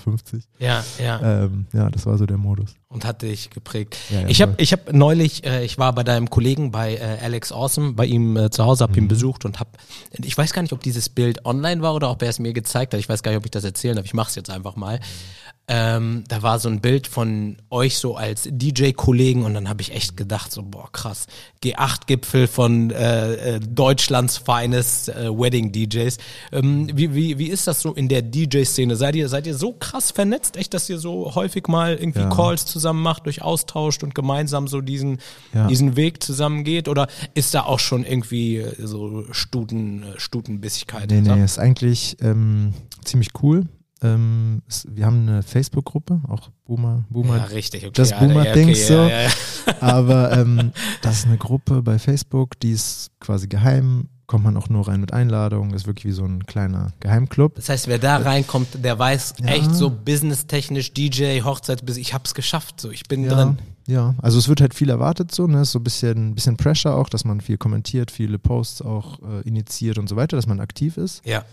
ja, 0.59 0.85
ja. 0.99 1.45
Ähm, 1.45 1.67
ja, 1.73 1.91
das 1.91 2.07
war 2.07 2.17
so 2.19 2.25
der 2.27 2.39
Modus. 2.39 2.75
Und 2.89 3.05
hat 3.05 3.21
dich 3.23 3.51
geprägt. 3.51 3.99
Ich 4.29 4.41
habe 4.41 4.55
ich 4.57 4.73
hab 4.73 4.93
neulich, 4.93 5.45
äh, 5.45 5.65
ich 5.65 5.77
war 5.79 5.93
bei 5.93 6.03
deinem 6.03 6.31
Kollegen 6.31 6.71
bei 6.71 6.95
äh, 6.97 7.19
Alex 7.23 7.53
Awesome, 7.53 7.93
bei 7.93 8.07
ihm 8.07 8.37
äh, 8.37 8.51
zu 8.51 8.65
Hause, 8.65 8.83
habe 8.85 8.93
Mhm. 8.93 8.99
ihn 9.05 9.09
besucht 9.09 9.45
und 9.45 9.61
habe, 9.61 9.71
ich 10.23 10.37
weiß 10.37 10.53
gar 10.55 10.63
nicht, 10.63 10.73
ob 10.73 10.83
dieses 10.83 11.09
Bild 11.11 11.45
online 11.45 11.83
war 11.83 11.95
oder 11.95 12.11
ob 12.11 12.23
er 12.23 12.31
es 12.31 12.39
mir 12.39 12.53
gezeigt 12.55 12.95
hat. 12.95 13.01
Ich 13.01 13.09
weiß 13.09 13.23
gar 13.23 13.31
nicht, 13.33 13.39
ob 13.39 13.45
ich 13.45 13.51
das 13.51 13.65
erzählen 13.65 13.95
darf. 13.97 14.07
Ich 14.07 14.15
mache 14.15 14.31
es 14.31 14.35
jetzt 14.35 14.51
einfach 14.51 14.75
mal. 14.77 15.01
Ähm, 15.71 16.25
da 16.29 16.43
war 16.43 16.59
so 16.59 16.71
ein 16.71 16.81
Bild 16.81 17.07
von 17.07 17.59
euch 17.69 17.99
so 17.99 18.17
als 18.17 18.49
DJ-Kollegen 18.51 19.45
und 19.45 19.53
dann 19.53 19.69
habe 19.69 19.83
ich 19.83 19.93
echt 19.95 20.17
gedacht, 20.17 20.51
so, 20.51 20.63
boah, 20.63 20.91
krass, 20.91 21.27
G8-Gipfel 21.63 22.47
von 22.47 22.91
äh, 22.91 23.57
äh, 23.57 23.61
Deutschlands 23.61 24.39
feines 24.39 25.09
äh, 25.09 25.29
Wedding-DJs. 25.31 26.17
Ähm, 26.53 26.89
wie, 26.95 27.15
wie, 27.15 27.39
wie 27.39 27.49
ist 27.49 27.67
das 27.67 27.83
so 27.83 27.93
in 27.93 28.09
der 28.09 28.23
DJ-Szene? 28.23 28.97
Seid 28.97 29.15
ihr, 29.15 29.29
seid 29.29 29.47
ihr 29.47 29.55
so 29.55 29.75
krass 29.75 30.11
vernetzt, 30.11 30.57
echt, 30.57 30.73
dass 30.73 30.89
ihr 30.89 30.99
so 30.99 31.35
häufig 31.35 31.69
mal 31.69 31.95
irgendwie 31.97 32.21
Ja. 32.21 32.31
Calls 32.31 32.65
zusammen 32.65 33.03
macht, 33.03 33.27
durch 33.27 33.43
austauscht 33.43 34.03
und 34.03 34.15
gemeinsam 34.15 34.69
so 34.69 34.81
diesen, 34.81 35.19
Ja. 35.53 35.67
diesen 35.67 35.97
Weg 35.97 36.23
zusammen 36.23 36.65
geht? 36.65 36.89
Oder 36.89 37.09
ist 37.35 37.53
da 37.53 37.65
auch 37.65 37.79
schon 37.79 38.05
irgendwie 38.07 38.57
äh, 38.57 38.75
so 38.87 39.25
Stuten, 39.33 40.03
äh, 40.03 40.19
Stutenbissigkeit? 40.19 41.11
Nee, 41.11 41.21
nee, 41.21 41.45
ist 41.45 41.59
eigentlich 41.59 42.17
ähm, 42.23 42.73
ziemlich 43.05 43.29
cool. 43.43 43.67
Ähm, 44.03 44.63
es, 44.69 44.87
wir 44.91 45.07
haben 45.07 45.29
eine 45.29 45.43
Facebook-Gruppe, 45.43 46.21
auch 46.29 46.51
Boomer, 46.65 47.05
Boomer, 47.11 47.39
Ja, 47.39 47.45
richtig, 47.45 47.85
okay. 47.85 47.93
das 47.95 48.11
ja, 48.11 48.21
ja, 48.21 48.27
Boomer-Dings 48.27 48.85
okay, 48.85 48.87
so. 48.87 48.95
Ja, 48.95 49.23
ja, 49.23 49.31
aber 49.81 50.33
ähm, 50.33 50.73
das 51.03 51.21
ist 51.21 51.27
eine 51.27 51.39
Gruppe 51.39 51.83
bei 51.83 51.99
Facebook, 51.99 52.59
die 52.61 52.73
ist 52.73 53.11
quasi 53.19 53.49
geheim, 53.49 54.09
kommt 54.29 54.45
man 54.45 54.57
auch 54.57 54.69
nur 54.69 54.87
rein 54.87 55.01
mit 55.01 55.13
Einladung, 55.13 55.73
ist 55.73 55.87
wirklich 55.87 56.05
wie 56.05 56.13
so 56.13 56.25
ein 56.25 56.47
kleiner 56.47 56.93
Geheimclub. 57.01 57.57
Das 57.57 57.71
heißt, 57.71 57.89
wer 57.89 57.99
da 57.99 58.19
reinkommt, 58.19 58.85
der 58.85 58.99
weiß 58.99 59.35
echt 59.45 59.75
so 59.75 59.91
businesstechnisch, 59.91 60.93
DJ, 60.93 61.41
Hochzeit, 61.41 61.83
ich 61.97 62.15
hab's 62.15 62.35
geschafft, 62.35 62.81
so 62.81 62.91
ich 62.91 63.05
bin 63.09 63.27
drin. 63.27 63.59
ja, 63.87 64.15
also 64.19 64.39
es 64.39 64.49
wird 64.49 64.61
halt 64.61 64.75
viel 64.75 64.91
erwartet 64.91 65.35
so, 65.35 65.47
ne, 65.47 65.63
ist 65.63 65.73
so 65.73 65.81
ein 65.81 65.85
bisschen, 65.85 66.35
bisschen 66.35 66.57
Pressure 66.57 66.95
auch, 66.95 67.09
dass 67.09 67.25
man 67.25 67.41
viel 67.41 67.57
kommentiert, 67.57 68.11
viele 68.11 68.39
Posts 68.39 68.83
auch 68.83 69.19
äh, 69.23 69.49
initiiert 69.49 69.99
und 69.99 70.09
so 70.09 70.15
weiter, 70.15 70.37
dass 70.37 70.47
man 70.47 70.61
aktiv 70.61 70.99
ist. 70.99 71.27
Ja. 71.27 71.45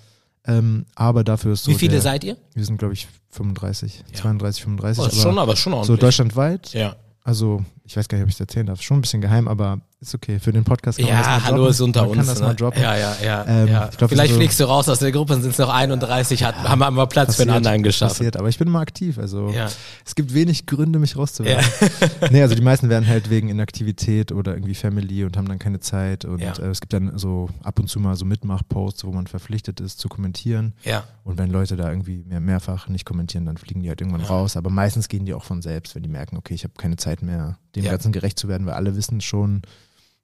Ähm, 0.47 0.85
aber 0.95 1.23
dafür 1.23 1.53
ist 1.53 1.63
so 1.63 1.71
Wie 1.71 1.75
viele 1.75 1.93
der, 1.93 2.01
seid 2.01 2.23
ihr? 2.23 2.37
Wir 2.53 2.63
sind 2.65 2.77
glaube 2.77 2.93
ich 2.93 3.07
35, 3.31 4.03
Ja. 4.11 4.19
32, 4.21 4.63
35, 4.63 4.99
Oh, 5.01 5.05
aber 5.05 5.15
schon, 5.15 5.39
aber 5.39 5.55
schon 5.55 5.71
so 5.73 5.77
ordentlich. 5.79 5.99
deutschlandweit. 5.99 6.73
ja. 6.73 6.95
Also, 7.23 7.65
ich 7.85 7.95
weiß 7.95 8.07
gar 8.07 8.17
nicht, 8.17 8.23
ob 8.23 8.29
ich 8.29 8.35
es 8.35 8.39
erzählen 8.39 8.65
darf. 8.65 8.81
Schon 8.81 8.97
ein 8.97 9.01
bisschen 9.01 9.21
geheim, 9.21 9.47
aber 9.47 9.79
ist 10.01 10.13
okay. 10.13 10.39
Für 10.39 10.51
den 10.51 10.63
Podcast 10.63 10.97
kann 10.99 11.07
man 11.07 11.17
das 11.17 11.25
Ja, 11.25 11.31
mal 11.33 11.43
hallo 11.45 11.55
droppen. 11.57 11.71
ist 11.71 11.81
unter 11.81 12.01
man 12.01 12.09
uns. 12.09 12.17
kann 12.17 12.27
das 12.27 12.39
ne? 12.39 12.45
mal 12.47 12.53
droppen. 12.55 12.81
Ja, 12.81 12.97
ja, 12.97 13.15
ja. 13.23 13.45
Ähm, 13.47 13.67
ja. 13.67 13.89
glaub, 13.95 14.09
Vielleicht 14.09 14.33
so- 14.33 14.39
fliegst 14.39 14.59
du 14.59 14.63
raus 14.65 14.89
aus 14.89 14.99
der 14.99 15.11
Gruppe, 15.11 15.33
sind 15.35 15.45
es 15.51 15.57
noch 15.57 15.69
31, 15.69 16.43
hat, 16.43 16.55
haben 16.63 16.79
wir 16.79 16.91
mal 16.91 17.05
Platz 17.07 17.35
für 17.35 17.43
einen 17.43 17.49
Passiert, 17.49 17.65
anderen 17.67 17.83
geschaffen. 17.83 18.13
Passiert, 18.17 18.37
aber 18.37 18.49
ich 18.49 18.57
bin 18.57 18.67
immer 18.67 18.79
aktiv. 18.79 19.17
Also 19.17 19.49
Ja. 19.49 19.67
es 20.05 20.15
gibt 20.15 20.33
wenig 20.33 20.65
Gründe, 20.65 20.99
mich 20.99 21.15
rauszuwerfen. 21.17 21.89
nee, 22.31 22.41
also 22.41 22.55
die 22.55 22.61
meisten 22.61 22.89
werden 22.89 23.07
halt 23.07 23.29
wegen 23.29 23.49
Inaktivität 23.49 24.31
oder 24.31 24.53
irgendwie 24.53 24.75
Family 24.75 25.23
und 25.23 25.37
haben 25.37 25.47
dann 25.47 25.59
keine 25.59 25.79
Zeit. 25.79 26.25
Und 26.25 26.39
Ja. 26.41 26.53
äh, 26.59 26.67
es 26.69 26.81
gibt 26.81 26.93
dann 26.93 27.17
so 27.17 27.49
ab 27.63 27.79
und 27.79 27.87
zu 27.87 27.99
mal 27.99 28.15
so 28.15 28.25
Mitmachposts, 28.25 29.05
wo 29.05 29.11
man 29.11 29.27
verpflichtet 29.27 29.79
ist 29.79 29.99
zu 29.99 30.09
kommentieren. 30.09 30.73
Ja. 30.83 31.03
Und 31.23 31.37
wenn 31.37 31.49
Leute 31.51 31.77
da 31.77 31.89
irgendwie 31.89 32.23
mehr, 32.27 32.39
mehrfach 32.41 32.89
nicht 32.89 33.05
kommentieren, 33.05 33.45
dann 33.45 33.57
fliegen 33.57 33.81
die 33.81 33.89
halt 33.89 34.01
irgendwann 34.01 34.21
Ja. 34.21 34.27
raus. 34.27 34.57
Aber 34.57 34.69
meistens 34.69 35.07
gehen 35.07 35.25
die 35.25 35.33
auch 35.33 35.43
von 35.43 35.61
selbst, 35.61 35.95
wenn 35.95 36.03
die 36.03 36.09
merken, 36.09 36.37
okay, 36.37 36.53
ich 36.53 36.63
habe 36.63 36.73
keine 36.77 36.97
Zeit 36.97 37.21
mehr, 37.23 37.57
dem 37.75 37.83
Ja. 37.85 37.91
Ganzen 37.91 38.11
gerecht 38.11 38.39
zu 38.39 38.47
werden, 38.47 38.65
weil 38.65 38.73
alle 38.73 38.95
wissen 38.95 39.21
schon, 39.21 39.61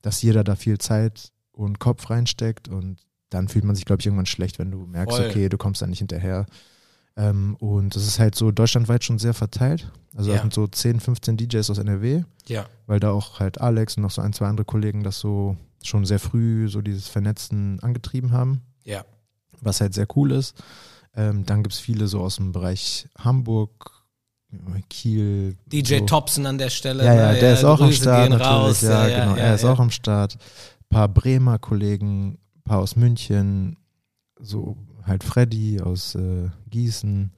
dass 0.02 0.22
jeder 0.22 0.44
da 0.44 0.56
viel 0.56 0.78
Zeit 0.78 1.32
und 1.52 1.80
Kopf 1.80 2.10
reinsteckt 2.10 2.68
und 2.70 2.98
dann 3.30 3.48
fühlt 3.48 3.64
man 3.66 3.76
sich, 3.76 3.86
glaube 3.86 4.02
ich, 4.02 4.06
irgendwann 4.06 4.26
schlecht, 4.26 4.60
wenn 4.60 4.72
du 4.72 4.86
merkst, 4.86 5.18
Voll. 5.18 5.28
okay, 5.30 5.50
du 5.50 5.58
kommst 5.58 5.82
da 5.82 5.88
nicht 5.88 6.00
hinterher. 6.00 6.46
Ähm, 7.18 7.56
und 7.60 7.96
das 7.96 8.08
ist 8.08 8.20
halt 8.20 8.36
so 8.36 8.52
deutschlandweit 8.52 9.04
schon 9.04 9.20
sehr 9.20 9.34
verteilt. 9.34 9.92
Also 10.16 10.30
Ja. 10.32 10.38
da 10.38 10.42
sind 10.44 10.54
so 10.54 10.68
10, 10.68 11.00
15 11.00 11.38
DJs 11.38 11.70
aus 11.70 11.78
NRW, 11.78 12.24
Ja. 12.48 12.66
weil 12.88 13.00
da 13.00 13.12
auch 13.12 13.40
halt 13.40 13.60
Alex 13.62 13.96
und 13.98 14.04
noch 14.04 14.12
so 14.12 14.22
ein, 14.22 14.34
zwei 14.34 14.48
andere 14.48 14.66
Kollegen 14.66 15.04
das 15.04 15.20
so 15.20 15.56
schon 15.84 16.06
sehr 16.06 16.20
früh 16.20 16.68
so 16.70 16.82
dieses 16.82 17.08
Vernetzen 17.08 17.80
angetrieben 17.82 18.32
haben 18.32 18.62
Ja. 18.84 19.04
was 19.62 19.82
halt 19.82 19.94
sehr 19.94 20.08
cool 20.16 20.32
ist. 20.32 20.56
Ähm, 21.16 21.46
dann 21.46 21.64
gibt 21.64 21.74
es 21.74 21.80
viele 21.80 22.08
so 22.08 22.22
aus 22.22 22.38
dem 22.38 22.52
Bereich 22.54 23.08
Hamburg, 23.18 24.01
Kiel. 24.90 25.56
DJ 25.72 26.00
so. 26.00 26.06
Thompson 26.06 26.46
an 26.46 26.58
der 26.58 26.70
Stelle. 26.70 27.06
Ja, 27.06 27.14
ja, 27.14 27.32
ne? 27.32 27.40
der 27.40 27.54
ist 27.54 27.64
auch 27.64 27.80
am 27.80 27.88
Grüße 27.88 28.02
Start 28.02 28.30
gehen 28.30 28.38
natürlich. 28.38 28.52
raus. 28.52 28.82
ja, 28.82 29.08
genau, 29.08 29.36
er 29.36 29.56
ist 29.56 29.64
ja. 29.64 29.72
auch 29.74 29.80
am 29.80 29.92
Start. 29.92 30.36
Ein 30.36 30.90
paar 30.90 31.08
Bremer 31.08 31.60
Kollegen, 31.60 32.38
ein 32.58 32.64
paar 32.64 32.80
aus 32.80 32.96
München, 32.96 33.78
so 34.40 34.78
halt 35.06 35.24
Freddy 35.24 35.82
aus 35.82 36.16
äh, 36.16 36.50
Gießen, 36.70 37.32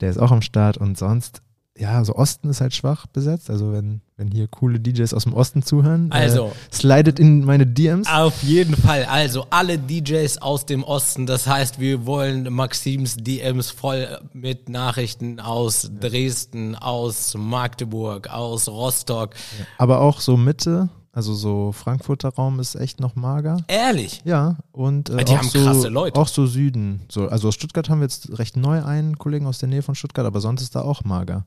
der 0.00 0.10
ist 0.10 0.18
auch 0.18 0.30
am 0.30 0.42
Start 0.42 0.78
und 0.78 0.98
sonst, 0.98 1.42
ja, 1.80 2.04
so 2.04 2.14
Osten 2.14 2.50
ist 2.50 2.60
halt 2.60 2.74
schwach 2.74 3.06
besetzt. 3.06 3.48
Also 3.48 3.72
wenn, 3.72 4.02
wenn 4.18 4.30
hier 4.30 4.46
coole 4.48 4.78
DJs 4.78 5.14
aus 5.14 5.24
dem 5.24 5.32
Osten 5.32 5.62
zuhören, 5.62 6.12
Also, 6.12 6.46
äh, 6.48 6.74
slidet 6.74 7.18
in 7.18 7.44
meine 7.44 7.66
DMs. 7.66 8.06
Auf 8.12 8.42
jeden 8.42 8.76
Fall. 8.76 9.06
Also 9.06 9.46
alle 9.48 9.78
DJs 9.78 10.38
aus 10.42 10.66
dem 10.66 10.84
Osten. 10.84 11.26
Das 11.26 11.46
heißt, 11.46 11.80
wir 11.80 12.04
wollen 12.04 12.52
Maxims 12.52 13.16
DMs 13.16 13.70
voll 13.70 14.18
mit 14.34 14.68
Nachrichten 14.68 15.40
aus 15.40 15.90
Dresden, 16.00 16.76
aus 16.76 17.34
Magdeburg, 17.38 18.28
aus 18.28 18.68
Rostock. 18.68 19.30
Aber 19.78 20.00
auch 20.02 20.20
so 20.20 20.36
Mitte, 20.36 20.90
also 21.12 21.34
so 21.34 21.72
Frankfurter 21.72 22.28
Raum 22.28 22.60
ist 22.60 22.74
echt 22.74 23.00
noch 23.00 23.16
mager. 23.16 23.56
Ehrlich. 23.68 24.20
Ja, 24.24 24.58
und 24.70 25.08
äh, 25.08 25.24
Die 25.24 25.32
auch, 25.32 25.38
haben 25.38 25.48
so, 25.48 25.64
krasse 25.64 25.88
Leute. 25.88 26.20
auch 26.20 26.28
so 26.28 26.46
Süden. 26.46 27.00
So, 27.10 27.26
also 27.28 27.48
aus 27.48 27.54
Stuttgart 27.54 27.88
haben 27.88 28.00
wir 28.00 28.04
jetzt 28.04 28.38
recht 28.38 28.56
neu 28.58 28.84
einen 28.84 29.16
Kollegen 29.18 29.46
aus 29.46 29.58
der 29.58 29.68
Nähe 29.70 29.82
von 29.82 29.94
Stuttgart, 29.94 30.26
aber 30.26 30.40
sonst 30.40 30.60
ist 30.62 30.74
da 30.76 30.82
auch 30.82 31.04
mager. 31.04 31.46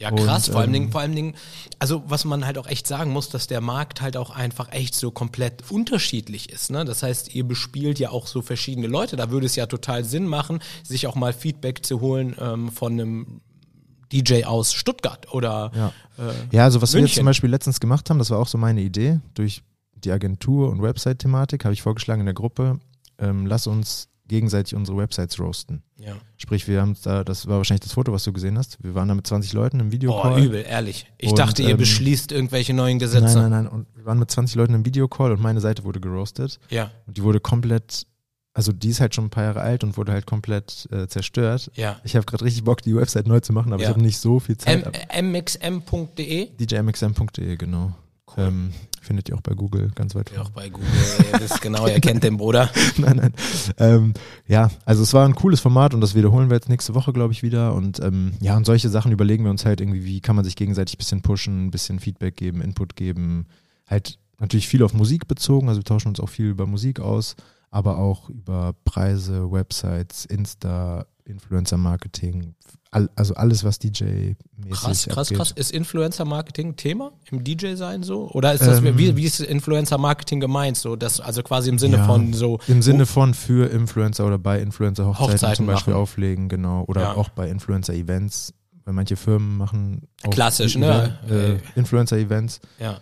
Ja, 0.00 0.10
krass. 0.10 0.48
Und, 0.48 0.52
vor 0.52 0.62
allem 0.62 0.70
ähm, 0.70 0.72
Dingen, 0.72 0.92
vor 0.92 1.02
allem 1.02 1.14
Dingen, 1.14 1.34
also 1.78 2.02
was 2.06 2.24
man 2.24 2.46
halt 2.46 2.56
auch 2.56 2.66
echt 2.66 2.86
sagen 2.86 3.12
muss, 3.12 3.28
dass 3.28 3.46
der 3.48 3.60
Markt 3.60 4.00
halt 4.00 4.16
auch 4.16 4.30
einfach 4.30 4.72
echt 4.72 4.94
so 4.94 5.10
komplett 5.10 5.70
unterschiedlich 5.70 6.50
ist. 6.50 6.70
Ne? 6.70 6.86
Das 6.86 7.02
heißt, 7.02 7.34
ihr 7.34 7.44
bespielt 7.44 7.98
ja 7.98 8.10
auch 8.10 8.26
so 8.26 8.40
verschiedene 8.40 8.86
Leute. 8.86 9.16
Da 9.16 9.30
würde 9.30 9.44
es 9.44 9.56
ja 9.56 9.66
total 9.66 10.04
Sinn 10.04 10.26
machen, 10.26 10.60
sich 10.82 11.06
auch 11.06 11.16
mal 11.16 11.34
Feedback 11.34 11.84
zu 11.84 12.00
holen 12.00 12.34
ähm, 12.40 12.72
von 12.72 12.94
einem 12.94 13.40
DJ 14.10 14.44
aus 14.44 14.72
Stuttgart 14.72 15.32
oder 15.34 15.70
Ja, 15.74 15.92
äh, 16.18 16.32
ja 16.50 16.64
also 16.64 16.80
was 16.80 16.94
wir 16.94 17.00
jetzt 17.00 17.08
München. 17.08 17.20
zum 17.20 17.26
Beispiel 17.26 17.50
letztens 17.50 17.78
gemacht 17.78 18.08
haben, 18.08 18.18
das 18.18 18.30
war 18.30 18.38
auch 18.38 18.48
so 18.48 18.56
meine 18.56 18.80
Idee, 18.80 19.20
durch 19.34 19.62
die 19.94 20.12
Agentur 20.12 20.70
und 20.70 20.80
Website-Thematik 20.80 21.64
habe 21.64 21.74
ich 21.74 21.82
vorgeschlagen 21.82 22.20
in 22.20 22.26
der 22.26 22.34
Gruppe, 22.34 22.80
ähm, 23.18 23.44
lass 23.46 23.66
uns 23.66 24.08
gegenseitig 24.30 24.74
unsere 24.74 24.96
Websites 24.96 25.38
roasten. 25.38 25.82
ja. 25.98 26.14
Sprich, 26.38 26.66
wir 26.66 26.80
haben 26.80 26.96
da, 27.02 27.22
das 27.22 27.46
war 27.48 27.58
wahrscheinlich 27.58 27.82
das 27.82 27.92
Foto, 27.92 28.12
was 28.12 28.24
du 28.24 28.32
gesehen 28.32 28.56
hast, 28.56 28.82
wir 28.82 28.94
waren 28.94 29.08
da 29.08 29.14
mit 29.14 29.26
20 29.26 29.52
Leuten 29.52 29.78
im 29.80 29.88
Boah, 29.88 29.92
Videocall. 29.92 30.42
übel, 30.42 30.64
ehrlich. 30.66 31.04
Ich 31.18 31.28
Und, 31.30 31.38
dachte, 31.38 31.62
ihr 31.62 31.70
ähm, 31.70 31.76
beschließt 31.76 32.32
irgendwelche 32.32 32.72
neuen 32.72 32.98
Gesetze. 32.98 33.38
Nein, 33.38 33.50
nein, 33.50 33.64
nein. 33.64 33.66
Und 33.68 33.86
wir 33.94 34.06
waren 34.06 34.18
mit 34.18 34.30
20 34.30 34.56
Leuten 34.56 34.72
im 34.72 34.86
Videocall 34.86 35.32
und 35.32 35.42
meine 35.42 35.60
Seite 35.60 35.84
wurde 35.84 36.00
geroastet. 36.00 36.58
Ja, 36.70 36.90
Und 37.06 37.18
die 37.18 37.22
wurde 37.22 37.40
komplett, 37.40 38.06
also 38.54 38.72
die 38.72 38.88
ist 38.88 39.00
halt 39.00 39.14
schon 39.14 39.26
ein 39.26 39.30
paar 39.30 39.44
Jahre 39.44 39.60
alt 39.60 39.84
und 39.84 39.96
wurde 39.98 40.12
halt 40.12 40.24
komplett 40.26 40.88
äh, 40.90 41.06
zerstört. 41.08 41.70
ja. 41.74 42.00
Ich 42.04 42.16
habe 42.16 42.24
gerade 42.24 42.44
richtig 42.44 42.64
Bock, 42.64 42.80
die 42.82 42.96
Website 42.96 43.26
neu 43.26 43.40
zu 43.40 43.52
machen, 43.52 43.72
aber 43.72 43.82
Ja. 43.82 43.88
ich 43.90 43.94
habe 43.94 44.02
nicht 44.02 44.18
so 44.18 44.40
viel 44.40 44.56
Zeit. 44.56 44.86
mxm.de. 45.22 46.50
DJMXM.de, 46.56 47.56
genau. 47.56 47.92
Ähm, 48.36 48.72
findet 49.00 49.28
ihr 49.28 49.36
auch 49.36 49.40
bei 49.40 49.54
Google 49.54 49.90
ganz 49.94 50.14
weit 50.14 50.30
Ja, 50.30 50.42
auch 50.42 50.50
vorne. 50.52 50.54
bei 50.54 50.68
Google. 50.68 50.88
Ihr 51.32 51.40
wisst 51.40 51.60
genau, 51.62 51.86
ihr 51.86 52.00
kennt 52.00 52.22
den 52.22 52.36
Bruder. 52.36 52.70
nein, 52.98 53.16
nein. 53.16 53.34
Ähm, 53.78 54.14
ja, 54.46 54.70
also 54.84 55.02
es 55.02 55.12
war 55.14 55.26
ein 55.26 55.34
cooles 55.34 55.60
Format 55.60 55.94
und 55.94 56.00
das 56.00 56.14
wiederholen 56.14 56.50
wir 56.50 56.56
jetzt 56.56 56.68
nächste 56.68 56.94
Woche, 56.94 57.12
glaube 57.12 57.32
ich, 57.32 57.42
wieder. 57.42 57.74
Und 57.74 58.00
ähm, 58.00 58.34
ja, 58.40 58.56
und 58.56 58.66
solche 58.66 58.88
Sachen 58.88 59.10
überlegen 59.12 59.44
wir 59.44 59.50
uns 59.50 59.64
halt 59.64 59.80
irgendwie, 59.80 60.04
wie 60.04 60.20
kann 60.20 60.36
man 60.36 60.44
sich 60.44 60.56
gegenseitig 60.56 60.96
ein 60.96 60.98
bisschen 60.98 61.22
pushen, 61.22 61.66
ein 61.66 61.70
bisschen 61.70 61.98
Feedback 61.98 62.36
geben, 62.36 62.60
Input 62.60 62.94
geben. 62.96 63.46
Halt 63.86 64.18
natürlich 64.38 64.68
viel 64.68 64.82
auf 64.82 64.94
Musik 64.94 65.26
bezogen, 65.28 65.68
also 65.68 65.80
wir 65.80 65.84
tauschen 65.84 66.08
uns 66.08 66.20
auch 66.20 66.28
viel 66.28 66.46
über 66.48 66.66
Musik 66.66 67.00
aus, 67.00 67.36
aber 67.70 67.98
auch 67.98 68.28
über 68.30 68.74
Preise, 68.84 69.50
Websites, 69.52 70.24
Insta, 70.24 71.06
Influencer-Marketing, 71.24 72.54
all, 72.90 73.08
also 73.16 73.34
alles, 73.34 73.62
was 73.64 73.80
DJ-mäßig 73.80 74.36
Krass, 74.70 75.06
krass, 75.06 75.18
abgeht. 75.28 75.36
krass. 75.38 75.50
Ist 75.52 75.70
Influencer-Marketing 75.72 76.76
Thema 76.76 77.12
im 77.30 77.44
DJ-Sein 77.44 78.02
so? 78.02 78.28
Oder 78.30 78.52
ist 78.54 78.62
das, 78.66 78.78
Ähm, 78.82 78.98
wie, 78.98 79.16
wie 79.16 79.24
ist 79.24 79.40
Influencer-Marketing 79.40 80.40
gemeint? 80.40 80.76
So, 80.76 80.96
das, 80.96 81.20
also 81.20 81.42
quasi 81.42 81.68
im 81.70 81.78
Sinne 81.78 81.98
Ja, 81.98 82.06
von 82.06 82.32
so. 82.32 82.58
Im 82.66 82.82
Sinne 82.82 83.06
von 83.06 83.34
für 83.34 83.70
Influencer 83.70 84.26
oder 84.26 84.38
bei 84.38 84.60
Influencer-Hochzeiten 84.60 85.32
Hochzeiten 85.34 85.56
zum 85.56 85.66
Beispiel 85.66 85.92
machen. 85.94 86.02
auflegen, 86.02 86.48
genau. 86.48 86.84
Oder 86.88 87.02
Ja. 87.02 87.14
auch 87.14 87.28
bei 87.30 87.48
Influencer-Events, 87.48 88.54
weil 88.84 88.94
manche 88.94 89.16
Firmen 89.16 89.56
machen 89.56 90.02
Klassisch, 90.30 90.76
ne? 90.76 91.18
Äh, 91.28 91.52
Äh. 91.52 91.58
Influencer-Events. 91.76 92.60
Ja, 92.78 92.98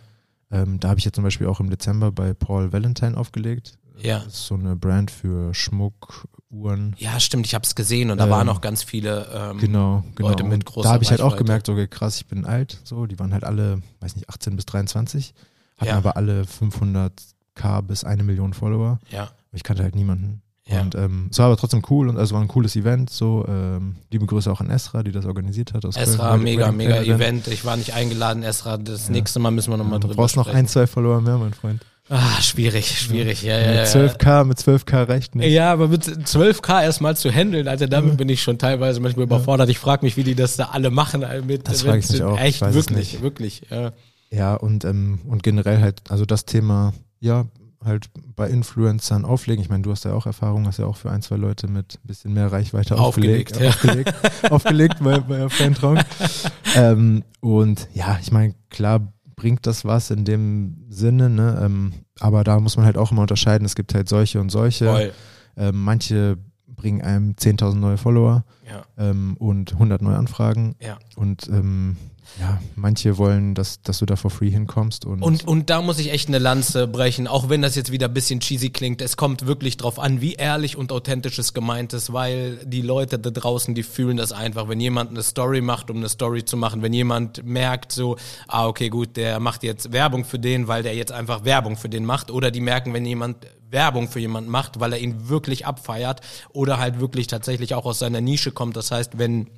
Ähm, 0.51 0.81
da 0.81 0.89
habe 0.89 0.99
ich 0.99 1.05
jetzt 1.05 1.15
zum 1.17 1.25
Beispiel 1.25 1.47
auch 1.47 1.61
im 1.61 1.69
Dezember 1.69 2.11
bei 2.11 2.33
Paul 2.33 2.73
Valentine 2.73 3.17
aufgelegt. 3.19 3.75
ja. 4.01 4.21
Das 4.21 4.33
ist 4.35 4.47
so 4.47 4.55
eine 4.55 4.77
Brand 4.77 5.11
für 5.11 5.53
Schmuck, 5.53 6.27
Uhren. 6.51 6.95
Ja, 6.99 7.21
stimmt, 7.21 7.47
ich 7.47 7.55
habe 7.55 7.65
es 7.65 7.75
gesehen 7.75 8.11
und 8.11 8.19
da 8.19 8.25
Ähm, 8.25 8.31
waren 8.31 8.49
auch 8.49 8.61
ganz 8.63 8.83
viele 8.83 9.27
ähm, 9.35 9.59
Genau, 9.59 10.03
genau. 10.15 10.29
Leute 10.31 10.45
mit 10.45 10.53
Und 10.55 10.65
großer 10.65 10.89
da 10.89 10.95
habe 10.95 11.05
ich 11.05 11.11
halt 11.11 11.21
auch 11.21 11.37
gemerkt, 11.37 11.67
so 11.67 11.73
okay, 11.73 11.87
krass, 11.87 12.17
ich 12.17 12.27
bin 12.27 12.45
alt, 12.47 12.81
so, 12.85 13.07
die 13.07 13.19
waren 13.19 13.33
halt 13.35 13.45
alle, 13.45 13.83
weiß 14.01 14.17
nicht, 14.17 14.29
18 14.31 14.57
bis 14.57 14.65
23, 14.67 15.35
hatten 15.77 15.89
Ja. 15.89 15.97
aber 15.99 16.17
alle 16.17 16.45
500k 16.45 17.83
bis 17.83 18.05
eine 18.05 18.23
Million 18.23 18.53
Follower. 18.55 18.99
Ja, 19.11 19.31
Ich 19.53 19.63
kannte 19.63 19.83
halt 19.83 19.95
niemanden. 19.95 20.43
Ja. 20.67 20.83
Und 20.83 20.95
ähm, 20.97 21.29
es 21.31 21.39
war 21.39 21.47
aber 21.47 21.57
trotzdem 21.57 21.83
cool 21.89 22.09
und 22.11 22.19
also 22.19 22.35
war 22.35 22.43
ein 22.43 22.49
cooles 22.49 22.77
Event. 22.77 23.09
So, 23.09 23.47
ähm, 23.49 23.97
liebe 24.13 24.27
Grüße 24.27 24.53
auch 24.53 24.61
an 24.61 24.69
Esra, 24.69 25.03
die 25.03 25.13
das 25.13 25.25
organisiert 25.25 25.73
hat. 25.73 25.87
Aus 25.87 25.97
Esra, 25.97 26.31
Köln. 26.33 26.43
mega, 26.43 26.71
mega. 26.73 27.01
Event. 27.03 27.47
Ich 27.49 27.65
war 27.65 27.75
nicht 27.79 27.95
eingeladen, 27.95 28.43
Esra. 28.43 28.77
Das 28.77 29.07
Ja. 29.07 29.13
nächste 29.13 29.39
Mal 29.39 29.51
müssen 29.51 29.71
wir 29.73 29.79
nochmal 29.79 29.99
Du 29.99 30.09
drüber 30.09 30.23
brauchst 30.23 30.37
noch 30.37 30.45
sprechen. 30.45 30.59
ein, 30.59 30.67
zwei 30.69 30.87
Follower 30.87 31.23
mehr, 31.23 31.39
mein 31.39 31.55
Freund. 31.55 31.81
Ah, 32.11 32.41
schwierig, 32.41 32.99
schwierig. 32.99 33.43
Ja, 33.43 33.59
ja, 33.59 33.81
mit 33.81 33.87
12k, 33.87 34.45
mit 34.45 34.59
12k 34.59 35.09
reicht 35.09 35.35
nicht. 35.35 35.51
Ja, 35.51 35.73
aber 35.73 35.89
mit 35.89 36.05
12k 36.05 36.83
erstmal 36.83 37.17
zu 37.17 37.31
handeln, 37.31 37.69
also 37.69 37.87
damit 37.87 38.17
bin 38.17 38.29
ich 38.31 38.43
schon 38.43 38.59
teilweise 38.59 39.01
manchmal 39.01 39.25
überfordert. 39.25 39.69
Ich 39.69 39.79
frage 39.79 40.07
mich, 40.07 40.17
wie 40.17 40.25
die 40.25 40.35
das 40.35 40.57
da 40.57 40.67
alle 40.67 40.91
machen. 40.91 41.25
Mit, 41.47 41.69
Das 41.69 41.83
frage 41.83 41.99
ich 41.99 42.09
mich 42.09 42.23
auch. 42.23 42.39
Echt, 42.39 42.63
wirklich, 42.63 43.13
nicht. 43.13 43.23
wirklich. 43.23 43.63
Ja. 43.71 43.93
Ja, 44.31 44.55
und, 44.55 44.85
ähm, 44.85 45.21
und 45.27 45.43
generell 45.43 45.81
halt, 45.81 46.03
also 46.11 46.25
das 46.25 46.45
Thema, 46.45 46.93
ja, 47.21 47.47
halt 47.85 48.07
bei 48.37 48.49
Influencern 48.49 49.25
auflegen. 49.25 49.63
Ich 49.63 49.71
meine, 49.71 49.83
du 49.83 49.91
hast 49.91 50.05
ja 50.05 50.13
auch 50.13 50.27
Erfahrung, 50.27 50.67
hast 50.67 50.79
ja 50.79 50.87
auch 50.87 50.97
für 50.97 51.11
ein, 51.11 51.23
zwei 51.23 51.37
Leute 51.37 51.69
mit 51.69 51.95
ein 52.03 52.07
bisschen 52.07 52.33
mehr 52.35 52.51
Reichweite 52.51 52.99
Aufgelegt, 52.99 53.53
aufgelegt. 53.55 54.15
Aufgelegt, 54.15 54.53
aufgelegt 54.53 54.95
bei, 55.01 55.19
bei 55.21 55.49
Fantraum. 55.49 55.99
ähm, 56.75 57.25
und 57.41 57.89
ja, 57.95 58.19
ich 58.21 58.33
meine, 58.33 58.55
klar 58.71 59.13
bringt 59.39 59.67
das 59.67 59.85
was 59.85 60.11
in 60.11 60.25
dem 60.25 60.85
Sinne, 60.91 61.31
ne? 61.31 61.61
Ähm, 61.63 61.93
aber 62.21 62.45
da 62.45 62.59
muss 62.61 62.77
man 62.77 62.85
halt 62.85 62.99
auch 62.99 63.13
immer 63.13 63.23
unterscheiden. 63.23 63.65
Es 63.65 63.75
gibt 63.77 63.95
halt 63.95 64.09
solche 64.09 64.41
und 64.41 64.51
solche. 64.51 65.13
Ähm, 65.57 65.83
manche 65.85 66.37
bringen 66.67 67.01
einem 67.03 67.33
10.000 67.33 67.75
neue 67.77 67.97
Follower 67.97 68.45
Ja, 68.69 68.85
ähm, 68.97 69.37
und 69.39 69.73
100 69.73 70.03
neue 70.03 70.17
Anfragen. 70.17 70.77
ja. 70.81 70.99
Und 71.17 71.49
ähm, 71.49 71.97
ja, 72.41 72.61
manche 72.77 73.19
wollen, 73.19 73.55
dass, 73.55 73.83
dass 73.83 73.99
du 73.99 74.07
da 74.07 74.17
for 74.17 74.31
free 74.31 74.51
hinkommst. 74.51 75.05
Und, 75.05 75.23
Und, 75.23 75.47
und 75.47 75.71
da 75.71 75.83
muss 75.83 75.99
ich 75.99 76.13
echt 76.13 76.29
eine 76.29 76.39
Lanze 76.39 76.87
brechen, 76.87 77.27
auch 77.27 77.49
wenn 77.49 77.63
das 77.63 77.75
jetzt 77.75 77.91
wieder 77.91 78.07
ein 78.07 78.15
bisschen 78.15 78.41
cheesy 78.41 78.71
klingt. 78.71 79.03
Es 79.03 79.17
kommt 79.17 79.47
wirklich 79.47 79.77
drauf 79.77 79.99
an, 79.99 80.21
wie 80.21 80.35
ehrlich 80.35 80.77
und 80.77 80.93
authentisch 80.93 81.39
es 81.39 81.53
gemeint 81.55 81.93
ist, 81.93 82.13
weil 82.13 82.59
die 82.65 82.83
Leute 82.83 83.19
da 83.19 83.31
draußen, 83.31 83.75
die 83.75 83.83
fühlen 83.83 84.17
das 84.17 84.33
einfach. 84.33 84.69
Wenn 84.69 84.81
jemand 84.81 85.11
eine 85.11 85.23
Story 85.23 85.61
macht, 85.61 85.91
um 85.91 85.97
eine 85.97 86.09
Story 86.09 86.45
zu 86.45 86.57
machen, 86.57 86.83
wenn 86.83 86.93
jemand 86.93 87.45
merkt 87.45 87.93
so, 87.93 88.17
ah, 88.47 88.67
okay, 88.67 88.89
gut, 88.89 89.17
der 89.17 89.41
macht 89.41 89.63
jetzt 89.63 89.93
Werbung 89.93 90.25
für 90.25 90.39
den, 90.39 90.69
weil 90.69 90.83
der 90.83 90.95
jetzt 90.95 91.13
einfach 91.13 91.45
Werbung 91.45 91.77
für 91.77 91.89
den 91.89 92.05
macht. 92.05 92.31
Oder 92.31 92.51
die 92.51 92.61
merken, 92.61 92.93
wenn 92.95 93.05
jemand 93.05 93.47
Werbung 93.71 94.09
für 94.09 94.21
jemanden 94.21 94.51
macht, 94.51 94.81
weil 94.81 94.93
er 94.93 94.99
ihn 94.99 95.29
wirklich 95.29 95.67
abfeiert 95.67 96.21
oder 96.51 96.79
halt 96.79 97.01
wirklich 97.01 97.27
tatsächlich 97.27 97.75
auch 97.75 97.85
aus 97.85 97.99
seiner 97.99 98.21
Nische 98.21 98.53
kommt. 98.53 98.77
Das 98.77 98.91
heißt, 98.91 99.19
wenn 99.19 99.51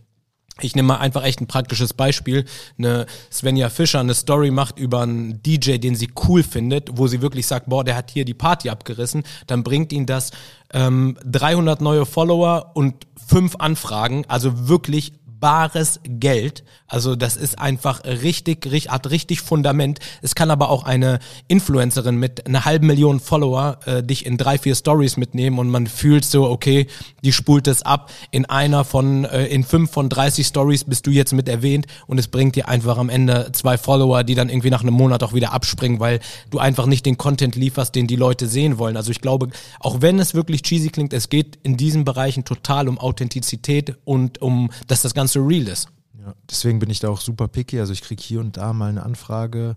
ich 0.60 0.74
nehme 0.74 0.88
mal 0.88 0.96
einfach 0.98 1.24
echt 1.24 1.40
ein 1.40 1.46
praktisches 1.46 1.94
Beispiel. 1.94 2.44
Eine 2.78 3.06
Svenja 3.32 3.70
Fischer 3.70 4.00
eine 4.00 4.14
Story 4.14 4.50
macht 4.50 4.78
über 4.78 5.02
einen 5.02 5.42
DJ, 5.42 5.78
den 5.78 5.94
sie 5.94 6.10
cool 6.28 6.42
findet, 6.42 6.90
wo 6.98 7.06
sie 7.06 7.22
wirklich 7.22 7.46
sagt, 7.46 7.68
boah, 7.68 7.84
der 7.84 7.96
hat 7.96 8.10
hier 8.10 8.24
die 8.24 8.34
Party 8.34 8.68
abgerissen, 8.68 9.24
dann 9.46 9.62
bringt 9.62 9.92
ihn 9.92 10.06
das 10.06 10.30
ähm, 10.72 11.16
300 11.24 11.80
neue 11.80 12.06
Follower 12.06 12.72
und 12.74 13.06
fünf 13.26 13.56
Anfragen, 13.58 14.24
also 14.28 14.68
wirklich 14.68 15.12
bares 15.40 16.00
Geld. 16.04 16.64
Also 16.86 17.16
das 17.16 17.36
ist 17.36 17.58
einfach 17.58 18.04
richtig, 18.04 18.66
richtig, 18.66 18.90
hat 18.90 19.10
richtig 19.10 19.40
Fundament. 19.40 20.00
Es 20.22 20.34
kann 20.34 20.50
aber 20.50 20.70
auch 20.70 20.84
eine 20.84 21.18
Influencerin 21.48 22.16
mit 22.16 22.46
einer 22.46 22.64
halben 22.64 22.86
Million 22.86 23.20
Follower 23.20 23.78
äh, 23.86 24.02
dich 24.02 24.26
in 24.26 24.36
drei, 24.36 24.58
vier 24.58 24.74
Stories 24.74 25.16
mitnehmen 25.16 25.58
und 25.58 25.70
man 25.70 25.86
fühlt 25.86 26.24
so, 26.24 26.48
okay, 26.48 26.86
die 27.24 27.32
spult 27.32 27.66
es 27.68 27.82
ab. 27.82 28.10
In 28.30 28.44
einer 28.44 28.84
von, 28.84 29.24
äh, 29.24 29.46
in 29.46 29.64
fünf 29.64 29.90
von 29.90 30.08
30 30.08 30.46
Stories 30.46 30.84
bist 30.84 31.06
du 31.06 31.10
jetzt 31.10 31.32
mit 31.32 31.48
erwähnt 31.48 31.86
und 32.06 32.18
es 32.18 32.28
bringt 32.28 32.56
dir 32.56 32.68
einfach 32.68 32.98
am 32.98 33.08
Ende 33.08 33.50
zwei 33.52 33.78
Follower, 33.78 34.24
die 34.24 34.34
dann 34.34 34.48
irgendwie 34.48 34.70
nach 34.70 34.82
einem 34.82 34.94
Monat 34.94 35.22
auch 35.22 35.32
wieder 35.32 35.52
abspringen, 35.52 36.00
weil 36.00 36.20
du 36.50 36.58
einfach 36.58 36.86
nicht 36.86 37.06
den 37.06 37.16
Content 37.16 37.56
lieferst, 37.56 37.94
den 37.94 38.06
die 38.06 38.16
Leute 38.16 38.46
sehen 38.46 38.78
wollen. 38.78 38.96
Also 38.96 39.10
ich 39.10 39.20
glaube, 39.20 39.48
auch 39.78 40.02
wenn 40.02 40.18
es 40.18 40.34
wirklich 40.34 40.62
cheesy 40.62 40.88
klingt, 40.90 41.12
es 41.12 41.28
geht 41.28 41.58
in 41.62 41.76
diesen 41.76 42.04
Bereichen 42.04 42.44
total 42.44 42.88
um 42.88 42.98
Authentizität 42.98 43.96
und 44.04 44.42
um, 44.42 44.70
dass 44.88 45.02
das 45.02 45.14
Ganze 45.14 45.29
real 45.38 45.68
ist. 45.68 45.88
ja, 46.18 46.34
deswegen 46.50 46.78
bin 46.80 46.90
ich 46.90 46.98
da 47.00 47.08
auch 47.08 47.20
super 47.20 47.46
picky. 47.48 47.78
Also 47.78 47.92
ich 47.92 48.02
kriege 48.02 48.20
hier 48.22 48.40
und 48.40 48.56
da 48.56 48.72
mal 48.72 48.88
eine 48.90 49.02
Anfrage. 49.04 49.76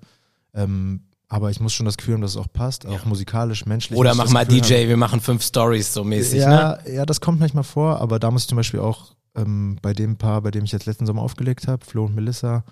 Ähm, 0.53 1.01
aber 1.29 1.49
ich 1.49 1.59
muss 1.59 1.73
schon 1.73 1.85
das 1.85 1.97
Gefühl 1.97 2.15
haben, 2.15 2.21
dass 2.21 2.31
es 2.31 2.37
auch 2.37 2.51
passt, 2.51 2.85
auch 2.85 3.01
Ja. 3.03 3.05
musikalisch, 3.09 3.65
menschlich. 3.65 3.97
Oder 3.97 4.13
mach 4.13 4.29
mal 4.29 4.45
Gefühl 4.45 4.61
DJ, 4.61 4.87
wir 4.87 4.97
machen 4.97 5.19
fünf 5.19 5.41
Stories 5.43 5.91
so 5.93 6.03
mäßig, 6.03 6.39
ne? 6.45 6.51
ja, 6.85 6.87
ja, 6.87 7.05
das 7.07 7.21
kommt 7.21 7.39
manchmal 7.39 7.63
vor, 7.63 7.99
aber 8.01 8.19
da 8.19 8.29
muss 8.29 8.43
ich 8.43 8.47
zum 8.49 8.55
Beispiel 8.57 8.79
auch 8.81 9.13
ähm, 9.35 9.77
bei 9.81 9.93
dem 9.93 10.17
Paar, 10.17 10.41
bei 10.41 10.51
dem 10.51 10.63
ich 10.65 10.71
jetzt 10.71 10.85
letzten 10.85 11.07
Sommer 11.07 11.23
aufgelegt 11.23 11.67
habe, 11.67 11.83
Flo 11.83 12.05
und 12.05 12.13
Melissa, 12.13 12.63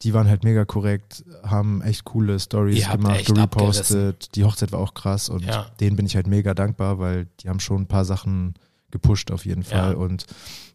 die 0.00 0.14
waren 0.14 0.26
halt 0.26 0.42
mega 0.42 0.64
korrekt, 0.64 1.22
haben 1.42 1.82
echt 1.82 2.04
coole 2.04 2.40
Stories 2.40 2.88
gemacht, 2.88 3.18
echt 3.18 3.26
gerepostet. 3.34 4.34
Die 4.36 4.44
Hochzeit 4.44 4.72
war 4.72 4.78
auch 4.80 4.94
krass 4.94 5.28
und 5.28 5.44
Ja. 5.44 5.66
denen 5.80 5.96
bin 5.96 6.06
ich 6.06 6.16
halt 6.16 6.28
mega 6.28 6.54
dankbar, 6.54 6.98
weil 6.98 7.26
die 7.40 7.48
haben 7.50 7.60
schon 7.60 7.82
ein 7.82 7.88
paar 7.88 8.06
Sachen 8.06 8.54
gepusht 8.90 9.30
auf 9.30 9.44
jeden 9.44 9.62
Fall 9.62 9.92
Ja. 9.92 9.98
und 9.98 10.24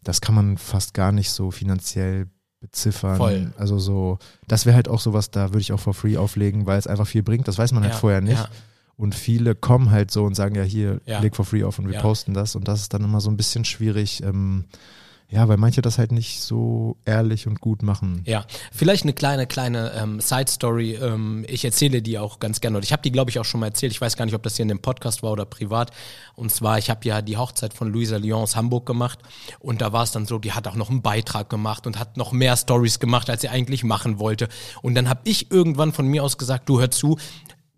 das 0.02 0.20
kann 0.20 0.34
man 0.34 0.58
fast 0.58 0.94
gar 0.94 1.12
nicht 1.12 1.30
so 1.30 1.50
finanziell 1.50 2.26
beziffern. 2.60 3.16
Voll. 3.16 3.52
Also 3.58 3.78
so, 3.78 4.18
das 4.48 4.64
wäre 4.66 4.74
halt 4.76 4.88
auch 4.88 5.00
sowas, 5.00 5.30
da 5.30 5.48
würde 5.50 5.60
ich 5.60 5.72
auch 5.72 5.80
for 5.80 5.92
free 5.94 6.16
auflegen, 6.16 6.66
weil 6.66 6.78
es 6.78 6.86
einfach 6.86 7.06
viel 7.06 7.22
bringt. 7.22 7.46
Das 7.48 7.58
weiß 7.58 7.72
man 7.72 7.82
halt 7.82 7.92
Ja, 7.94 7.98
vorher 7.98 8.20
nicht. 8.20 8.38
ja. 8.38 8.48
Und 8.96 9.14
viele 9.14 9.54
kommen 9.56 9.90
halt 9.90 10.10
so 10.12 10.24
und 10.24 10.34
sagen, 10.34 10.54
ja, 10.54 10.62
hier, 10.62 11.00
leg 11.04 11.34
for 11.34 11.44
free 11.44 11.64
auf 11.64 11.78
und 11.80 11.88
wir 11.90 11.98
posten 11.98 12.32
das. 12.32 12.54
Und 12.54 12.68
das 12.68 12.80
ist 12.80 12.94
dann 12.94 13.02
immer 13.02 13.20
so 13.20 13.28
ein 13.28 13.36
bisschen 13.36 13.64
schwierig, 13.64 14.22
ähm, 14.22 14.64
ja, 15.34 15.48
weil 15.48 15.56
manche 15.56 15.82
das 15.82 15.98
halt 15.98 16.12
nicht 16.12 16.40
so 16.42 16.96
ehrlich 17.04 17.48
und 17.48 17.60
gut 17.60 17.82
machen. 17.82 18.22
Ja, 18.24 18.46
vielleicht 18.70 19.02
eine 19.02 19.14
kleine, 19.14 19.48
kleine 19.48 19.90
ähm, 20.00 20.20
Side-Story. 20.20 20.94
Ähm, 20.94 21.44
ich 21.48 21.64
erzähle 21.64 22.02
die 22.02 22.20
auch 22.20 22.38
ganz 22.38 22.60
gerne. 22.60 22.76
Und 22.76 22.84
ich 22.84 22.92
habe 22.92 23.02
die, 23.02 23.10
glaube 23.10 23.32
ich, 23.32 23.40
auch 23.40 23.44
schon 23.44 23.58
mal 23.58 23.66
erzählt. 23.66 23.90
Ich 23.90 24.00
weiß 24.00 24.16
gar 24.16 24.26
nicht, 24.26 24.36
ob 24.36 24.44
das 24.44 24.54
hier 24.54 24.62
in 24.62 24.68
dem 24.68 24.78
Podcast 24.78 25.24
war 25.24 25.32
oder 25.32 25.44
privat. 25.44 25.90
Und 26.36 26.52
zwar, 26.52 26.78
ich 26.78 26.88
habe 26.88 27.00
ja 27.02 27.20
die 27.20 27.36
Hochzeit 27.36 27.74
von 27.74 27.92
Luisa 27.92 28.16
Lyon 28.18 28.42
aus 28.42 28.54
Hamburg 28.54 28.86
gemacht. 28.86 29.18
Und 29.58 29.80
da 29.80 29.92
war 29.92 30.04
es 30.04 30.12
dann 30.12 30.24
so, 30.24 30.38
die 30.38 30.52
hat 30.52 30.68
auch 30.68 30.76
noch 30.76 30.88
einen 30.88 31.02
Beitrag 31.02 31.50
gemacht 31.50 31.88
und 31.88 31.98
hat 31.98 32.16
noch 32.16 32.30
mehr 32.30 32.56
Stories 32.56 33.00
gemacht, 33.00 33.28
als 33.28 33.40
sie 33.40 33.48
eigentlich 33.48 33.82
machen 33.82 34.20
wollte. 34.20 34.48
Und 34.82 34.94
dann 34.94 35.08
habe 35.08 35.22
ich 35.24 35.50
irgendwann 35.50 35.92
von 35.92 36.06
mir 36.06 36.22
aus 36.22 36.38
gesagt, 36.38 36.68
du 36.68 36.78
hör 36.78 36.92
zu, 36.92 37.18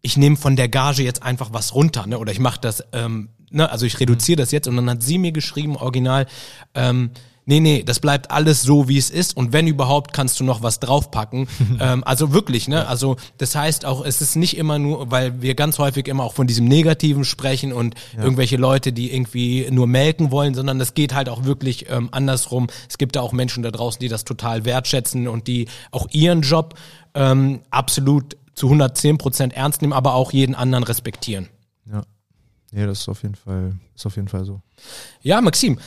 ich 0.03 0.19
nehme 0.19 0.37
von 0.37 0.57
der 0.57 0.69
Gage 0.69 1.03
jetzt 1.03 1.23
einfach 1.23 1.55
was 1.55 1.75
runter, 1.75 2.07
ne? 2.07 2.19
Oder 2.19 2.33
ich 2.33 2.39
mache 2.39 2.61
das, 2.61 2.85
ähm, 2.93 3.31
ne, 3.51 3.71
also 3.71 3.87
ich 3.87 3.99
reduziere 3.99 4.37
das 4.37 4.51
jetzt 4.51 4.69
und 4.69 4.77
dann 4.77 4.91
hat 4.91 5.03
sie 5.03 5.17
mir 5.17 5.33
geschrieben, 5.33 5.75
original, 5.77 6.27
ähm, 6.75 7.13
nee, 7.47 7.61
nee, 7.61 7.83
das 7.83 8.01
bleibt 8.01 8.31
alles 8.31 8.63
so, 8.63 8.89
wie 8.89 8.99
es 8.99 9.09
ist 9.09 9.37
und 9.37 9.53
wenn 9.53 9.67
überhaupt, 9.67 10.13
kannst 10.13 10.39
du 10.39 10.45
noch 10.45 10.63
was 10.63 10.81
draufpacken. 10.81 11.49
ähm, 11.81 12.05
also 12.05 12.33
wirklich, 12.33 12.69
ne? 12.69 12.87
Also 12.87 13.17
das 13.39 13.55
heißt 13.55 13.85
auch, 13.87 14.05
es 14.05 14.21
ist 14.21 14.37
nicht 14.37 14.57
immer 14.57 14.79
nur, 14.79 15.11
weil 15.11 15.41
wir 15.41 15.55
ganz 15.55 15.79
häufig 15.79 16.09
immer 16.09 16.25
auch 16.25 16.35
von 16.35 16.47
diesem 16.47 16.67
Negativen 16.67 17.25
sprechen 17.25 17.73
und 17.73 17.95
irgendwelche 18.17 18.57
Leute, 18.57 18.93
die 18.93 19.13
irgendwie 19.15 19.67
nur 19.71 19.87
melken 19.87 20.31
wollen, 20.31 20.55
sondern 20.55 20.81
es 20.81 20.95
geht 20.95 21.15
halt 21.15 21.29
auch 21.29 21.45
wirklich 21.45 21.87
ähm, 21.89 22.09
andersrum. 22.13 22.67
Es 22.89 22.99
gibt 22.99 23.17
da 23.17 23.21
auch 23.21 23.33
Menschen 23.33 23.63
da 23.63 23.71
draußen, 23.71 24.01
die 24.01 24.09
das 24.09 24.25
total 24.25 24.65
wertschätzen 24.65 25.29
und 25.29 25.47
die 25.47 25.69
auch 25.93 26.09
ihren 26.11 26.43
Job 26.43 26.75
ähm, 27.15 27.61
absolut 27.71 28.37
zu 28.55 28.67
110 28.67 29.19
Prozent 29.19 29.53
ernst 29.55 29.83
nehmen, 29.83 29.93
aber 29.93 30.15
auch 30.15 30.33
jeden 30.33 30.55
anderen 30.55 30.85
respektieren. 30.85 31.49
Ja. 31.91 32.03
Ja, 32.73 32.87
das 32.87 33.01
ist 33.01 33.09
auf 33.09 33.23
jeden 33.23 33.37
Fall, 33.37 33.75
ist 33.95 34.07
auf 34.07 34.17
jeden 34.17 34.29
Fall 34.29 34.45
so. 34.45 34.61
Ja, 35.23 35.41
Maxim. 35.41 35.79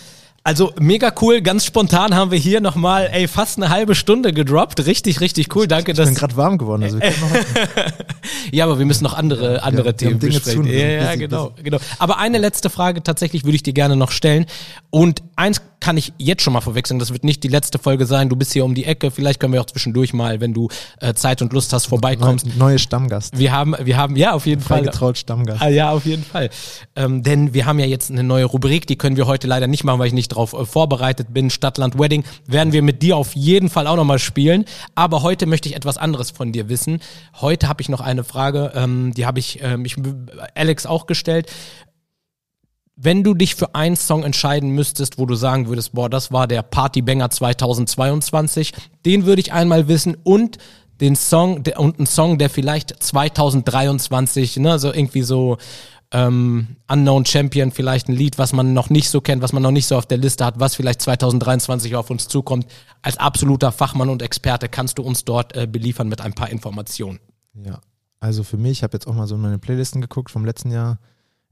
Also 0.43 0.71
mega 0.80 1.12
cool, 1.21 1.41
ganz 1.41 1.65
spontan 1.65 2.15
haben 2.15 2.32
wir 2.32 2.38
hier 2.39 2.62
nochmal, 2.62 3.10
ey, 3.12 3.28
fast 3.28 3.58
eine 3.58 3.69
halbe 3.69 3.93
Stunde 3.95 4.34
gedroppt. 4.34 4.86
Richtig, 4.86 5.19
richtig 5.21 5.56
cool. 5.56 5.67
Danke, 5.67 5.91
Ich 5.91 5.97
dass. 5.97 6.08
bin 6.08 6.15
gerade 6.15 6.36
warm 6.38 6.58
geworden. 6.58 6.84
Also 6.84 6.99
Ja, 8.52 8.65
aber 8.65 8.80
wir 8.80 8.86
müssen 8.86 9.04
noch 9.04 9.13
andere, 9.13 9.63
andere 9.63 9.86
wir 9.88 9.97
Themen 9.97 10.19
besprechen. 10.19 10.65
ja, 10.65 10.88
ja, 10.88 11.15
genau, 11.15 11.52
genau. 11.62 11.78
Aber 11.99 12.17
eine 12.17 12.38
letzte 12.38 12.69
Frage 12.69 13.04
tatsächlich 13.04 13.43
würde 13.43 13.56
ich 13.56 13.63
dir 13.63 13.73
gerne 13.73 13.95
noch 13.95 14.12
stellen. 14.12 14.45
Und 14.89 15.21
eins 15.36 15.62
kann 15.80 15.95
ich 15.95 16.12
jetzt 16.17 16.41
schon 16.41 16.52
mal 16.54 16.62
verwechseln. 16.62 16.99
Das 16.99 17.13
wird 17.13 17.23
nicht 17.23 17.43
die 17.43 17.47
letzte 17.47 17.80
Folge 17.80 18.06
sein. 18.06 18.28
Du 18.28 18.36
bist 18.36 18.52
hier 18.52 18.65
um 18.65 18.75
die 18.75 18.84
Ecke. 18.86 19.12
Vielleicht 19.12 19.39
können 19.39 19.54
wir 19.54 19.62
auch 19.62 19.65
zwischendurch 19.65 20.13
mal, 20.13 20.41
wenn 20.41 20.54
du 20.54 20.67
äh, 20.99 21.13
Zeit 21.13 21.41
und 21.41 21.54
Lust 21.54 21.71
hast, 21.71 21.86
vorbeikommst. 21.86 22.47
Neu, 22.47 22.54
neue 22.58 22.80
Stammgast. 22.80 23.38
Wir 23.38 23.52
haben, 23.54 23.75
wir 23.82 23.95
haben, 23.95 24.15
ja, 24.17 24.34
auf 24.34 24.45
jeden 24.45 24.62
Fall. 24.62 24.80
Freigetraut 24.80 25.17
Stammgast. 25.17 25.62
Ah, 25.62 25.69
ja, 25.69 25.91
auf 25.91 26.06
jeden 26.06 26.23
Fall. 26.23 26.49
Ähm, 26.97 27.23
denn 27.23 27.54
wir 27.54 27.65
haben 27.65 27.80
ja 27.80 27.86
jetzt 27.86 28.12
eine 28.12 28.23
neue 28.23 28.45
Rubrik, 28.45 28.88
die 28.88 28.97
können 28.97 29.15
wir 29.15 29.25
heute 29.28 29.47
leider 29.47 29.67
nicht 29.67 29.84
machen, 29.86 29.99
weil 29.99 30.08
ich 30.08 30.13
nicht 30.13 30.29
darauf 30.32 30.54
äh, 30.54 30.65
vorbereitet 30.65 31.34
bin. 31.34 31.50
Stadtland 31.50 32.00
Wedding 32.00 32.24
werden 32.46 32.74
wir 32.74 32.82
mit 32.82 33.02
dir 33.02 33.18
auf 33.18 33.36
jeden 33.36 33.70
Fall 33.70 33.88
auch 33.88 33.96
nochmal 33.96 34.20
spielen. 34.20 34.65
Aber 34.96 35.24
heute 35.24 35.46
möchte 35.46 35.70
ich 35.70 35.76
etwas 35.76 35.98
anderes 35.98 36.32
von 36.32 36.52
dir 36.52 36.70
wissen. 36.70 37.00
Heute 37.42 37.68
habe 37.68 37.82
ich 37.82 37.89
noch 37.89 38.02
eine 38.02 38.24
Frage, 38.24 38.72
ähm, 38.76 39.13
die 39.13 39.26
habe 39.26 39.39
ich, 39.39 39.60
ähm, 39.62 39.86
ich 39.86 39.96
Alex 40.56 40.86
auch 40.86 41.06
gestellt. 41.06 41.52
Wenn 42.96 43.24
du 43.24 43.34
dich 43.34 43.56
für 43.56 43.76
einen 43.76 43.96
Song 43.96 44.24
entscheiden 44.24 44.72
müsstest, 44.72 45.18
wo 45.18 45.26
du 45.26 45.36
sagen 45.36 45.68
würdest, 45.68 45.94
boah, 45.94 46.10
das 46.10 46.34
war 46.34 46.48
der 46.48 46.63
Partybanger 46.63 47.30
2022, 47.30 48.74
den 49.06 49.26
würde 49.26 49.39
ich 49.42 49.54
einmal 49.54 49.88
wissen 49.88 50.18
und 50.24 50.58
den 51.00 51.15
Song 51.15 51.63
der, 51.63 51.80
und 51.80 51.98
einen 51.98 52.08
Song, 52.08 52.38
der 52.38 52.50
vielleicht 52.50 53.02
2023, 53.02 54.58
ne, 54.58 54.80
so 54.80 54.94
irgendwie 54.94 55.22
so 55.22 55.58
ähm, 56.12 56.78
Unknown 56.88 57.26
Champion, 57.26 57.72
vielleicht 57.72 58.08
ein 58.08 58.13
Lied, 58.13 58.38
was 58.38 58.52
man 58.54 58.74
noch 58.74 58.89
nicht 58.89 59.10
so 59.10 59.22
kennt, 59.22 59.41
was 59.43 59.54
man 59.54 59.62
noch 59.62 59.72
nicht 59.72 59.86
so 59.86 59.95
auf 59.95 60.08
der 60.08 60.17
Liste 60.17 60.43
hat, 60.45 60.60
was 60.60 60.76
vielleicht 60.76 61.02
2023 61.02 61.95
auf 61.95 62.10
uns 62.10 62.28
zukommt. 62.28 62.65
Als 63.02 63.17
absoluter 63.17 63.72
Fachmann 63.72 64.10
und 64.10 64.22
Experte 64.22 64.69
kannst 64.69 64.98
du 64.98 65.04
uns 65.04 65.24
dort 65.24 65.56
äh, 65.56 65.67
beliefern 65.67 66.08
mit 66.10 66.22
ein 66.22 66.34
paar 66.34 66.50
Informationen. 66.50 67.19
Ja. 67.54 67.80
Also 68.19 68.43
für 68.43 68.58
mich, 68.58 68.80
ich 68.80 68.84
habe 68.84 68.95
jetzt 68.95 69.08
auch 69.08 69.13
mal 69.13 69.28
so 69.28 69.36
in 69.36 69.41
meine 69.41 69.60
Playlisten 69.60 70.02
geguckt 70.02 70.32
vom 70.32 70.45
letzten 70.45 70.72
Jahr. 70.72 71.00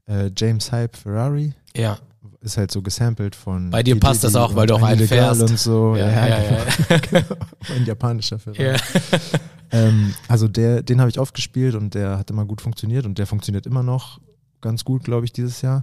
Äh, 0.06 0.30
James 0.36 0.72
Hype 0.72 0.96
Ferrari 0.96 1.54
Ja, 1.76 1.98
ist 2.40 2.56
halt 2.56 2.70
so 2.70 2.82
gesampelt 2.82 3.36
von. 3.36 3.70
Bei 3.70 3.82
dir 3.82 3.98
passt 3.98 4.24
das 4.24 4.34
auch, 4.34 4.54
weil 4.54 4.66
du 4.66 4.74
auch 4.74 4.82
einen 4.82 5.06
fährst. 5.06 5.40
und 5.40 5.58
so. 5.58 5.96
ja, 5.96 6.10
Ja, 6.10 6.26
ja, 6.26 6.38
ja. 6.42 7.22
Ein 7.74 7.84
japanischer 7.86 8.38
Ferrari. 8.38 8.72
ja. 8.72 8.76
ähm, 9.70 10.14
also 10.26 10.48
der, 10.48 10.82
den 10.82 11.00
habe 11.00 11.10
ich 11.10 11.18
oft 11.18 11.34
gespielt 11.34 11.74
und 11.74 11.94
der 11.94 12.18
hat 12.18 12.30
immer 12.30 12.44
gut 12.44 12.60
funktioniert 12.60 13.06
und 13.06 13.18
der 13.18 13.26
funktioniert 13.26 13.64
immer 13.64 13.82
noch 13.82 14.20
ganz 14.60 14.84
gut, 14.84 15.04
glaube 15.04 15.24
ich, 15.24 15.32
dieses 15.32 15.62
Jahr. 15.62 15.82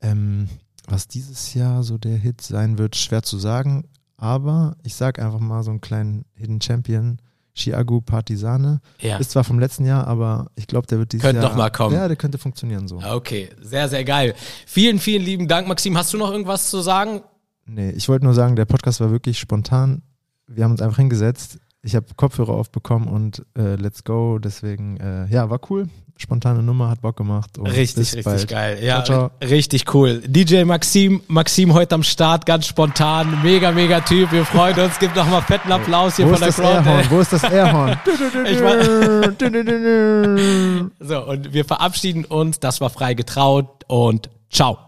Ähm, 0.00 0.48
was 0.86 1.08
dieses 1.08 1.54
Jahr 1.54 1.82
so 1.82 1.98
der 1.98 2.16
Hit 2.16 2.40
sein 2.40 2.78
wird, 2.78 2.96
schwer 2.96 3.22
zu 3.22 3.38
sagen. 3.38 3.88
Aber 4.16 4.76
ich 4.82 4.94
sage 4.94 5.24
einfach 5.24 5.40
mal 5.40 5.62
so 5.62 5.70
einen 5.70 5.80
kleinen 5.80 6.24
Hidden 6.34 6.60
Champion. 6.60 7.18
Chiago 7.56 8.02
Partisane. 8.02 8.80
Ja. 9.00 9.16
Ist 9.16 9.30
zwar 9.30 9.42
vom 9.42 9.58
letzten 9.58 9.86
Jahr, 9.86 10.06
aber 10.06 10.50
ich 10.56 10.66
glaube, 10.66 10.86
der 10.86 10.98
wird 10.98 11.12
dieses 11.12 11.22
könnte 11.22 11.40
Jahr. 11.40 11.44
Könnte 11.44 11.56
noch 11.56 11.64
mal 11.64 11.70
kommen. 11.70 11.94
Ja, 11.94 12.06
der 12.06 12.16
könnte 12.16 12.36
funktionieren 12.38 12.86
so. 12.86 13.00
Okay, 13.02 13.48
sehr, 13.62 13.88
sehr 13.88 14.04
geil. 14.04 14.34
Vielen, 14.66 14.98
vielen 14.98 15.22
lieben 15.22 15.48
Dank, 15.48 15.66
Maxim. 15.66 15.96
Hast 15.96 16.12
du 16.12 16.18
noch 16.18 16.30
irgendwas 16.30 16.68
zu 16.68 16.82
sagen? 16.82 17.22
Nee, 17.64 17.90
ich 17.90 18.08
wollte 18.08 18.26
nur 18.26 18.34
sagen, 18.34 18.56
der 18.56 18.66
Podcast 18.66 19.00
war 19.00 19.10
wirklich 19.10 19.38
spontan. 19.38 20.02
Wir 20.46 20.64
haben 20.64 20.72
uns 20.72 20.82
einfach 20.82 20.98
hingesetzt. 20.98 21.58
Ich 21.82 21.94
habe 21.94 22.06
Kopfhörer 22.16 22.54
aufbekommen 22.54 23.08
und 23.08 23.44
äh, 23.56 23.76
let's 23.76 24.04
go. 24.04 24.38
Deswegen, 24.38 24.96
äh, 24.98 25.26
ja, 25.26 25.48
war 25.50 25.60
cool 25.70 25.88
spontane 26.18 26.62
Nummer, 26.62 26.88
hat 26.88 27.02
Bock 27.02 27.16
gemacht. 27.16 27.50
richtig, 27.58 27.98
richtig 27.98 28.24
bald. 28.24 28.48
geil. 28.48 28.78
Ja, 28.82 29.04
ciao, 29.04 29.30
ciao. 29.30 29.48
richtig 29.48 29.94
cool. 29.94 30.22
DJ 30.26 30.64
Maxim, 30.64 31.20
Maxim 31.28 31.74
heute 31.74 31.94
am 31.94 32.02
Start, 32.02 32.46
ganz 32.46 32.66
spontan, 32.66 33.42
mega, 33.42 33.70
mega 33.72 34.00
Typ. 34.00 34.32
Wir 34.32 34.44
freuen 34.44 34.78
uns. 34.78 34.98
Gibt 34.98 35.14
nochmal 35.16 35.42
fetten 35.42 35.70
Applaus 35.70 36.16
hier 36.16 36.26
Wo 36.26 36.32
von 36.32 36.40
der 36.40 36.52
Crowd. 36.52 36.88
Airhorn? 36.88 37.10
Wo 37.10 37.20
ist 37.20 37.32
das 37.32 37.44
Airhorn? 37.44 37.98
so, 41.00 41.26
und 41.26 41.52
wir 41.52 41.64
verabschieden 41.64 42.24
uns. 42.24 42.60
Das 42.60 42.80
war 42.80 42.90
frei 42.90 43.14
getraut 43.14 43.84
und 43.86 44.30
ciao. 44.50 44.78